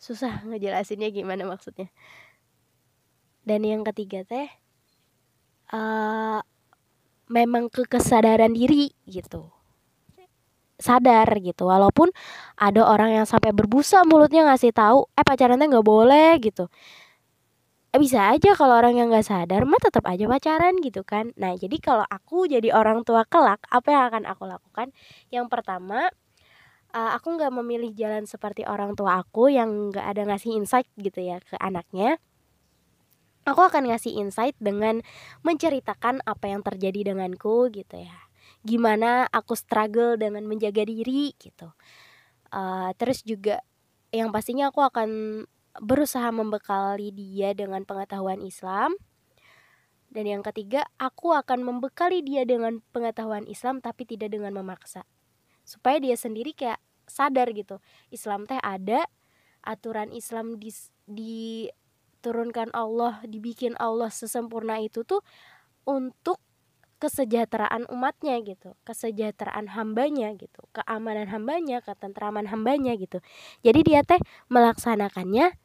Susah 0.00 0.42
ngejelasinnya 0.44 1.12
gimana 1.12 1.46
maksudnya. 1.46 1.88
Dan 3.44 3.64
yang 3.64 3.82
ketiga 3.86 4.24
teh 4.24 4.48
uh, 5.72 6.40
memang 7.30 7.70
ke 7.70 7.86
kesadaran 7.86 8.52
diri 8.52 8.92
gitu. 9.06 9.48
Sadar 10.80 11.28
gitu 11.44 11.68
walaupun 11.68 12.08
ada 12.56 12.88
orang 12.88 13.12
yang 13.12 13.26
sampai 13.28 13.52
berbusa 13.52 14.00
mulutnya 14.08 14.48
ngasih 14.48 14.72
tahu 14.72 15.04
eh 15.12 15.20
pacarannya 15.20 15.68
nggak 15.68 15.84
boleh 15.84 16.40
gitu 16.40 16.72
bisa 17.98 18.30
aja 18.30 18.54
kalau 18.54 18.78
orang 18.78 18.94
yang 18.94 19.10
nggak 19.10 19.26
sadar 19.26 19.66
mah 19.66 19.82
tetap 19.82 20.06
aja 20.06 20.30
pacaran 20.30 20.78
gitu 20.78 21.02
kan. 21.02 21.34
Nah 21.34 21.58
jadi 21.58 21.74
kalau 21.82 22.06
aku 22.06 22.46
jadi 22.46 22.70
orang 22.70 23.02
tua 23.02 23.26
kelak 23.26 23.58
apa 23.66 23.88
yang 23.90 24.02
akan 24.14 24.22
aku 24.30 24.46
lakukan? 24.46 24.94
Yang 25.34 25.50
pertama 25.50 26.06
uh, 26.94 27.10
aku 27.18 27.34
nggak 27.34 27.50
memilih 27.50 27.90
jalan 27.94 28.30
seperti 28.30 28.62
orang 28.62 28.94
tua 28.94 29.18
aku 29.22 29.50
yang 29.50 29.90
nggak 29.90 30.06
ada 30.06 30.22
ngasih 30.30 30.54
insight 30.54 30.86
gitu 30.98 31.18
ya 31.18 31.42
ke 31.42 31.58
anaknya. 31.58 32.22
Aku 33.48 33.64
akan 33.64 33.90
ngasih 33.90 34.20
insight 34.22 34.54
dengan 34.62 35.02
menceritakan 35.42 36.22
apa 36.22 36.46
yang 36.46 36.62
terjadi 36.62 37.10
denganku 37.10 37.72
gitu 37.74 37.98
ya. 37.98 38.18
Gimana 38.62 39.26
aku 39.32 39.56
struggle 39.56 40.20
dengan 40.20 40.46
menjaga 40.46 40.86
diri 40.86 41.32
gitu. 41.40 41.72
Uh, 42.54 42.92
terus 43.00 43.26
juga 43.26 43.64
yang 44.14 44.30
pastinya 44.30 44.70
aku 44.70 44.84
akan 44.84 45.42
berusaha 45.78 46.26
membekali 46.34 47.14
dia 47.14 47.54
dengan 47.54 47.86
pengetahuan 47.86 48.42
Islam. 48.42 48.98
Dan 50.10 50.26
yang 50.26 50.42
ketiga, 50.42 50.90
aku 50.98 51.30
akan 51.30 51.62
membekali 51.62 52.26
dia 52.26 52.42
dengan 52.42 52.82
pengetahuan 52.90 53.46
Islam 53.46 53.78
tapi 53.78 54.02
tidak 54.02 54.34
dengan 54.34 54.58
memaksa. 54.58 55.06
Supaya 55.62 56.02
dia 56.02 56.18
sendiri 56.18 56.50
kayak 56.50 56.82
sadar 57.06 57.54
gitu. 57.54 57.78
Islam 58.10 58.50
teh 58.50 58.58
ada, 58.58 59.06
aturan 59.62 60.10
Islam 60.10 60.58
di, 60.58 60.74
diturunkan 61.06 62.74
Allah, 62.74 63.22
dibikin 63.22 63.78
Allah 63.78 64.10
sesempurna 64.10 64.82
itu 64.82 65.06
tuh 65.06 65.22
untuk 65.86 66.42
kesejahteraan 67.00 67.88
umatnya 67.88 68.36
gitu, 68.44 68.76
kesejahteraan 68.84 69.72
hambanya 69.72 70.36
gitu, 70.36 70.60
keamanan 70.76 71.32
hambanya, 71.32 71.80
ketentraman 71.80 72.44
hambanya 72.52 72.92
gitu. 73.00 73.24
Jadi 73.64 73.80
dia 73.88 74.04
teh 74.04 74.20
melaksanakannya 74.52 75.56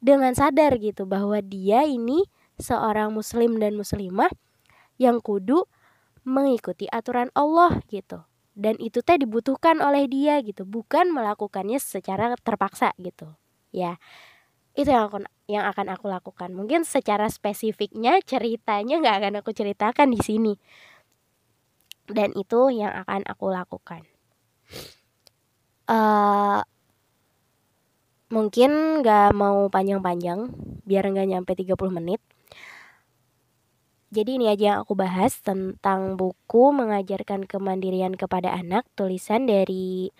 dengan 0.00 0.32
sadar 0.32 0.80
gitu 0.80 1.04
bahwa 1.04 1.38
dia 1.44 1.84
ini 1.84 2.24
seorang 2.56 3.12
muslim 3.12 3.60
dan 3.60 3.76
muslimah 3.76 4.32
yang 5.00 5.20
kudu 5.20 5.64
mengikuti 6.24 6.88
aturan 6.92 7.32
Allah 7.32 7.80
gitu. 7.88 8.24
Dan 8.52 8.76
itu 8.76 9.00
teh 9.00 9.16
dibutuhkan 9.16 9.80
oleh 9.80 10.04
dia 10.10 10.36
gitu, 10.44 10.68
bukan 10.68 11.08
melakukannya 11.14 11.80
secara 11.80 12.36
terpaksa 12.36 12.92
gitu. 13.00 13.32
Ya. 13.72 13.96
Itu 14.76 14.92
yang 14.92 15.08
aku 15.08 15.24
yang 15.48 15.64
akan 15.70 15.86
aku 15.88 16.06
lakukan. 16.12 16.52
Mungkin 16.52 16.84
secara 16.84 17.30
spesifiknya 17.32 18.20
ceritanya 18.20 19.00
nggak 19.00 19.16
akan 19.16 19.34
aku 19.40 19.50
ceritakan 19.56 20.12
di 20.12 20.20
sini. 20.20 20.54
Dan 22.10 22.34
itu 22.36 22.74
yang 22.74 22.92
akan 23.06 23.24
aku 23.24 23.48
lakukan. 23.48 24.02
Uh, 25.90 26.62
mungkin 28.30 29.02
nggak 29.02 29.34
mau 29.34 29.66
panjang-panjang 29.66 30.54
biar 30.86 31.04
nggak 31.10 31.28
nyampe 31.28 31.52
30 31.58 31.74
menit. 31.90 32.22
Jadi 34.10 34.42
ini 34.42 34.50
aja 34.50 34.74
yang 34.74 34.78
aku 34.82 34.98
bahas 34.98 35.38
tentang 35.38 36.18
buku 36.18 36.74
mengajarkan 36.74 37.46
kemandirian 37.46 38.18
kepada 38.18 38.50
anak 38.50 38.82
tulisan 38.98 39.46
dari 39.46 40.10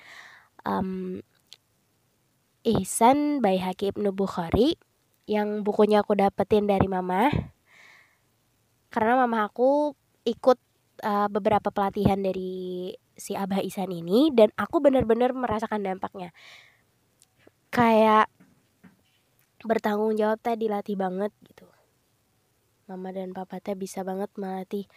um, 0.63 1.19
Ihsan 2.63 3.43
Baihaqi 3.43 3.91
Ibnu 3.91 4.15
Bukhari 4.15 4.79
yang 5.27 5.67
bukunya 5.67 6.07
aku 6.07 6.15
dapetin 6.15 6.71
dari 6.71 6.87
mama 6.87 7.31
karena 8.95 9.27
mama 9.27 9.47
aku 9.47 9.95
ikut 10.27 10.59
uh, 11.03 11.27
beberapa 11.31 11.71
pelatihan 11.71 12.19
dari 12.19 12.93
si 13.15 13.35
Abah 13.35 13.63
Ihsan 13.63 13.91
ini 13.91 14.31
dan 14.35 14.55
aku 14.55 14.79
benar-benar 14.79 15.35
merasakan 15.35 15.83
dampaknya 15.83 16.31
kayak 17.71 18.27
bertanggung 19.63 20.19
jawab 20.19 20.43
teh 20.43 20.59
dilatih 20.59 20.99
banget 20.99 21.33
gitu. 21.47 21.67
Mama 22.91 23.15
dan 23.15 23.31
papa 23.31 23.63
teh 23.63 23.79
bisa 23.79 24.03
banget 24.03 24.29
melatih 24.35 24.91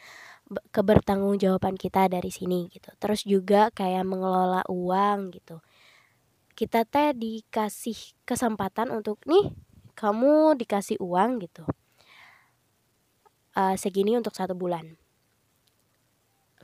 kebertanggung 0.73 1.37
jawaban 1.37 1.77
kita 1.77 2.09
dari 2.09 2.33
sini 2.33 2.67
gitu. 2.73 2.89
Terus 2.97 3.21
juga 3.23 3.69
kayak 3.69 4.03
mengelola 4.03 4.65
uang 4.65 5.29
gitu. 5.37 5.61
Kita 6.57 6.85
teh 6.89 7.13
dikasih 7.13 8.17
kesempatan 8.25 8.89
untuk 8.89 9.21
nih 9.29 9.53
kamu 9.93 10.57
dikasih 10.57 10.97
uang 10.97 11.45
gitu. 11.45 11.63
Uh, 13.53 13.77
segini 13.77 14.17
untuk 14.17 14.33
satu 14.33 14.57
bulan. 14.57 14.97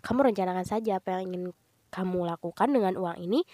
Kamu 0.02 0.34
rencanakan 0.34 0.66
saja 0.66 0.98
apa 0.98 1.20
yang 1.22 1.30
ingin 1.30 1.54
kamu 1.94 2.26
lakukan 2.26 2.70
dengan 2.70 2.98
uang 2.98 3.18
ini 3.22 3.46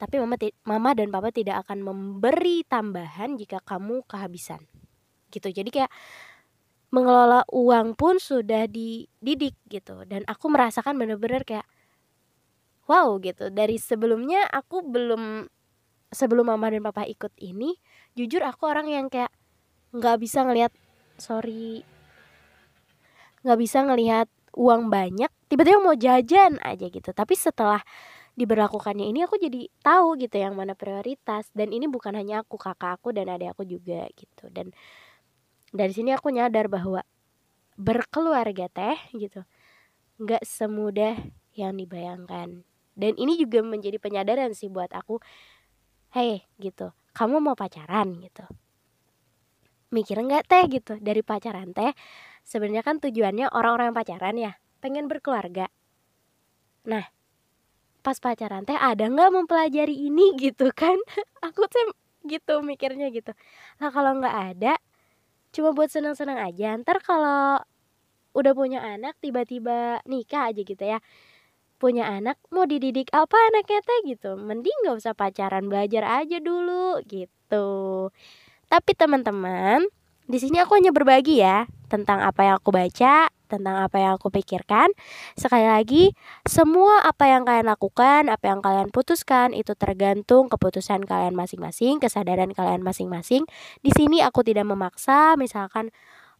tapi 0.00 0.16
mama 0.16 0.40
mama 0.64 0.96
dan 0.96 1.12
papa 1.12 1.28
tidak 1.28 1.68
akan 1.68 1.84
memberi 1.84 2.64
tambahan 2.64 3.36
jika 3.36 3.60
kamu 3.60 4.00
kehabisan. 4.08 4.64
Gitu. 5.28 5.52
Jadi 5.52 5.68
kayak 5.68 5.92
mengelola 6.88 7.44
uang 7.52 8.00
pun 8.00 8.16
sudah 8.16 8.64
dididik 8.64 9.60
gitu. 9.68 10.08
Dan 10.08 10.24
aku 10.24 10.48
merasakan 10.48 10.96
bener-bener 10.96 11.44
kayak 11.44 11.68
wow 12.88 13.20
gitu. 13.20 13.52
Dari 13.52 13.76
sebelumnya 13.76 14.48
aku 14.48 14.80
belum 14.88 15.44
sebelum 16.08 16.48
mama 16.48 16.72
dan 16.72 16.80
papa 16.80 17.04
ikut 17.04 17.36
ini 17.36 17.76
jujur 18.16 18.40
aku 18.40 18.66
orang 18.72 18.88
yang 18.88 19.06
kayak 19.12 19.30
nggak 19.94 20.16
bisa 20.18 20.42
ngelihat 20.42 20.74
sorry 21.20 21.86
nggak 23.46 23.58
bisa 23.62 23.86
ngelihat 23.86 24.26
uang 24.58 24.90
banyak 24.90 25.30
tiba-tiba 25.46 25.78
mau 25.78 25.94
jajan 25.94 26.56
aja 26.64 26.86
gitu. 26.88 27.12
Tapi 27.12 27.34
setelah 27.36 27.84
diberlakukannya 28.38 29.06
ini 29.06 29.26
aku 29.26 29.38
jadi 29.38 29.66
tahu 29.82 30.18
gitu 30.20 30.36
yang 30.38 30.54
mana 30.58 30.74
prioritas. 30.74 31.50
Dan 31.54 31.74
ini 31.74 31.86
bukan 31.90 32.14
hanya 32.14 32.42
aku 32.46 32.58
kakak 32.60 33.00
aku 33.00 33.14
dan 33.14 33.30
adik 33.30 33.54
aku 33.54 33.66
juga 33.66 34.06
gitu. 34.14 34.50
Dan 34.50 34.74
dari 35.70 35.92
sini 35.94 36.10
aku 36.14 36.30
nyadar 36.34 36.66
bahwa 36.66 37.02
berkeluarga 37.80 38.68
teh 38.68 38.98
gitu 39.16 39.46
nggak 40.20 40.44
semudah 40.44 41.16
yang 41.56 41.78
dibayangkan. 41.78 42.62
Dan 42.92 43.12
ini 43.16 43.40
juga 43.40 43.64
menjadi 43.64 43.96
penyadaran 43.96 44.52
sih 44.52 44.68
buat 44.68 44.92
aku 44.92 45.22
hei 46.12 46.44
gitu 46.58 46.92
kamu 47.10 47.42
mau 47.42 47.56
pacaran? 47.58 48.22
gitu. 48.22 48.44
Mikir 49.90 50.22
nggak 50.22 50.46
teh 50.46 50.64
gitu 50.70 50.94
dari 51.02 51.22
pacaran 51.26 51.74
teh 51.74 51.90
sebenarnya 52.46 52.86
kan 52.86 53.02
tujuannya 53.02 53.50
orang-orang 53.50 53.90
pacaran 53.90 54.38
ya 54.38 54.52
pengen 54.78 55.10
berkeluarga. 55.10 55.66
Nah 56.86 57.04
pas 58.00 58.16
pacaran 58.18 58.64
teh 58.64 58.76
ada 58.76 59.04
nggak 59.06 59.30
mempelajari 59.32 59.94
ini 59.94 60.34
gitu 60.42 60.72
kan? 60.74 60.96
Aku 61.44 61.66
tuh 61.70 61.94
gitu 62.28 62.60
mikirnya 62.64 63.08
gitu. 63.12 63.32
Nah 63.80 63.88
kalau 63.92 64.18
nggak 64.20 64.36
ada 64.56 64.74
cuma 65.54 65.72
buat 65.76 65.90
senang-senang 65.92 66.38
aja. 66.40 66.76
Ntar 66.80 67.02
kalau 67.04 67.60
udah 68.34 68.52
punya 68.54 68.80
anak 68.82 69.18
tiba-tiba 69.18 70.00
nikah 70.06 70.50
aja 70.52 70.60
gitu 70.62 70.84
ya. 70.84 70.98
Punya 71.80 72.06
anak 72.12 72.36
mau 72.52 72.68
dididik 72.68 73.08
apa 73.16 73.36
anaknya 73.52 73.80
teh 73.82 74.00
gitu. 74.04 74.36
Mending 74.36 74.84
gak 74.84 75.00
usah 75.00 75.14
pacaran 75.16 75.64
belajar 75.66 76.04
aja 76.04 76.36
dulu 76.36 77.00
gitu. 77.08 77.68
Tapi 78.68 78.92
teman-teman 78.94 79.88
di 80.30 80.38
sini 80.38 80.62
aku 80.62 80.78
hanya 80.78 80.94
berbagi 80.94 81.42
ya 81.42 81.66
tentang 81.90 82.22
apa 82.22 82.46
yang 82.46 82.54
aku 82.62 82.70
baca 82.70 83.28
tentang 83.50 83.82
apa 83.82 83.98
yang 83.98 84.14
aku 84.14 84.30
pikirkan. 84.30 84.94
Sekali 85.34 85.66
lagi, 85.66 86.14
semua 86.46 87.02
apa 87.02 87.26
yang 87.26 87.42
kalian 87.42 87.66
lakukan, 87.66 88.30
apa 88.30 88.46
yang 88.46 88.62
kalian 88.62 88.94
putuskan 88.94 89.50
itu 89.58 89.74
tergantung 89.74 90.46
keputusan 90.46 91.02
kalian 91.02 91.34
masing-masing, 91.34 91.98
kesadaran 91.98 92.54
kalian 92.54 92.86
masing-masing. 92.86 93.42
Di 93.82 93.90
sini 93.90 94.22
aku 94.22 94.46
tidak 94.46 94.70
memaksa, 94.70 95.34
misalkan 95.34 95.90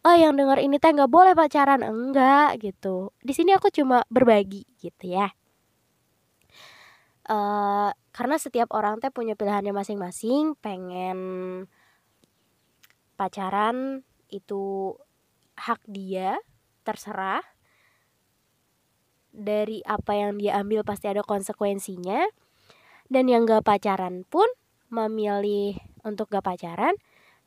oh 0.07 0.17
yang 0.17 0.39
dengar 0.39 0.57
ini 0.63 0.81
teh 0.81 0.95
nggak 0.95 1.13
boleh 1.13 1.37
pacaran 1.37 1.85
enggak 1.85 2.57
gitu 2.61 3.13
di 3.21 3.37
sini 3.37 3.53
aku 3.53 3.69
cuma 3.69 4.01
berbagi 4.09 4.65
gitu 4.81 5.13
ya 5.13 5.29
uh, 7.29 7.93
karena 8.11 8.37
setiap 8.41 8.73
orang 8.73 8.97
teh 8.99 9.13
punya 9.13 9.37
pilihannya 9.37 9.77
masing-masing 9.77 10.57
pengen 10.65 11.19
pacaran 13.21 14.01
itu 14.33 14.97
hak 15.61 15.85
dia 15.85 16.41
terserah. 16.89 17.45
Dari 19.31 19.85
apa 19.85 20.17
yang 20.17 20.41
dia 20.41 20.57
ambil 20.57 20.81
pasti 20.83 21.13
ada 21.13 21.21
konsekuensinya. 21.21 22.25
Dan 23.13 23.29
yang 23.29 23.45
gak 23.45 23.69
pacaran 23.69 24.25
pun 24.25 24.49
memilih 24.89 25.77
untuk 26.01 26.33
gak 26.33 26.49
pacaran 26.49 26.97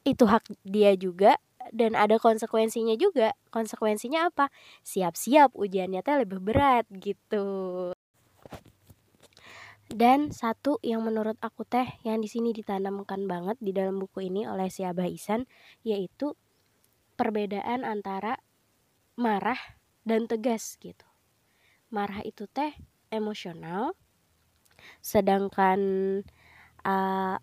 itu 0.05 0.29
hak 0.29 0.45
dia 0.61 0.93
juga. 0.93 1.41
Dan 1.73 1.97
ada 1.97 2.21
konsekuensinya 2.21 2.93
juga. 2.93 3.33
Konsekuensinya 3.49 4.29
apa? 4.29 4.53
Siap-siap 4.85 5.57
ujiannya 5.57 6.05
teh 6.05 6.21
lebih 6.21 6.37
berat 6.37 6.85
gitu 6.93 7.91
dan 9.93 10.33
satu 10.33 10.81
yang 10.81 11.05
menurut 11.05 11.37
aku 11.37 11.63
teh 11.69 11.85
yang 12.01 12.17
di 12.17 12.25
sini 12.25 12.49
ditanamkan 12.49 13.29
banget 13.29 13.61
di 13.61 13.69
dalam 13.69 14.01
buku 14.01 14.25
ini 14.25 14.49
oleh 14.49 14.67
si 14.73 14.81
Abah 14.81 15.05
Isan 15.05 15.45
yaitu 15.85 16.33
perbedaan 17.13 17.85
antara 17.85 18.41
marah 19.13 19.59
dan 20.01 20.25
tegas 20.25 20.81
gitu. 20.81 21.05
Marah 21.93 22.25
itu 22.25 22.49
teh 22.49 22.73
emosional, 23.13 23.93
sedangkan 24.97 25.79
uh, 26.81 27.37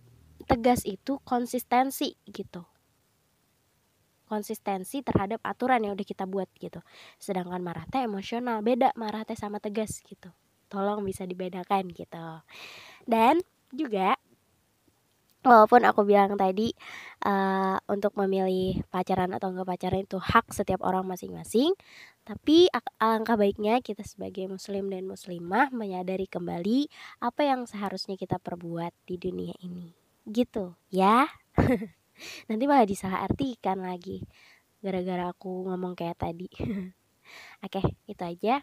tegas 0.50 0.82
itu 0.82 1.22
konsistensi 1.22 2.18
gitu. 2.26 2.66
Konsistensi 4.26 5.02
terhadap 5.06 5.38
aturan 5.46 5.86
yang 5.86 5.94
udah 5.94 6.06
kita 6.06 6.26
buat 6.26 6.50
gitu. 6.58 6.82
Sedangkan 7.22 7.62
marah 7.62 7.86
teh 7.86 8.02
emosional, 8.02 8.62
beda 8.66 8.90
marah 8.98 9.22
teh 9.22 9.38
sama 9.38 9.62
tegas 9.62 10.02
gitu. 10.02 10.34
Tolong 10.70 11.02
bisa 11.02 11.26
dibedakan 11.26 11.90
gitu. 11.90 12.28
Dan 13.04 13.42
juga 13.74 14.14
walaupun 15.40 15.88
aku 15.88 16.04
bilang 16.04 16.36
tadi 16.36 16.72
uh, 17.24 17.80
untuk 17.88 18.12
memilih 18.16 18.84
pacaran 18.92 19.32
atau 19.32 19.48
enggak 19.52 19.68
pacaran 19.72 20.04
itu 20.04 20.20
hak 20.20 20.52
setiap 20.52 20.84
orang 20.84 21.08
masing-masing 21.08 21.72
tapi 22.30 22.68
alangkah 23.00 23.34
baiknya 23.34 23.80
kita 23.80 24.04
sebagai 24.04 24.46
muslim 24.46 24.92
dan 24.92 25.08
muslimah 25.08 25.72
menyadari 25.72 26.28
kembali 26.28 26.86
apa 27.18 27.42
yang 27.42 27.66
seharusnya 27.66 28.14
kita 28.14 28.38
perbuat 28.38 28.94
di 29.08 29.16
dunia 29.18 29.56
ini. 29.64 29.90
Gitu 30.28 30.76
ya. 30.92 31.26
Nanti 32.48 32.64
malah 32.68 32.86
disalahartikan 32.86 33.82
lagi 33.82 34.22
gara-gara 34.78 35.32
aku 35.32 35.72
ngomong 35.72 35.98
kayak 35.98 36.22
tadi. 36.22 36.46
Oke 37.66 37.82
itu 38.06 38.22
aja 38.22 38.62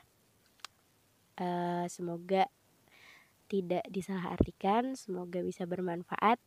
uh, 1.41 1.85
semoga 1.89 2.49
tidak 3.47 3.87
disalahartikan 3.87 4.99
semoga 4.99 5.39
bisa 5.39 5.63
bermanfaat 5.63 6.37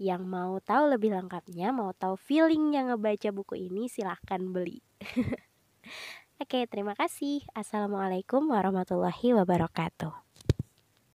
yang 0.00 0.24
mau 0.24 0.56
tahu 0.64 0.96
lebih 0.96 1.12
lengkapnya, 1.12 1.76
mau 1.76 1.92
tahu 1.92 2.16
feeling 2.16 2.72
yang 2.72 2.88
ngebaca 2.88 3.28
buku 3.36 3.68
ini, 3.68 3.84
silahkan 3.84 4.40
beli. 4.40 4.80
Oke, 6.40 6.64
terima 6.72 6.96
kasih. 6.96 7.44
Assalamualaikum 7.52 8.48
warahmatullahi 8.48 9.36
wabarakatuh. 9.36 10.29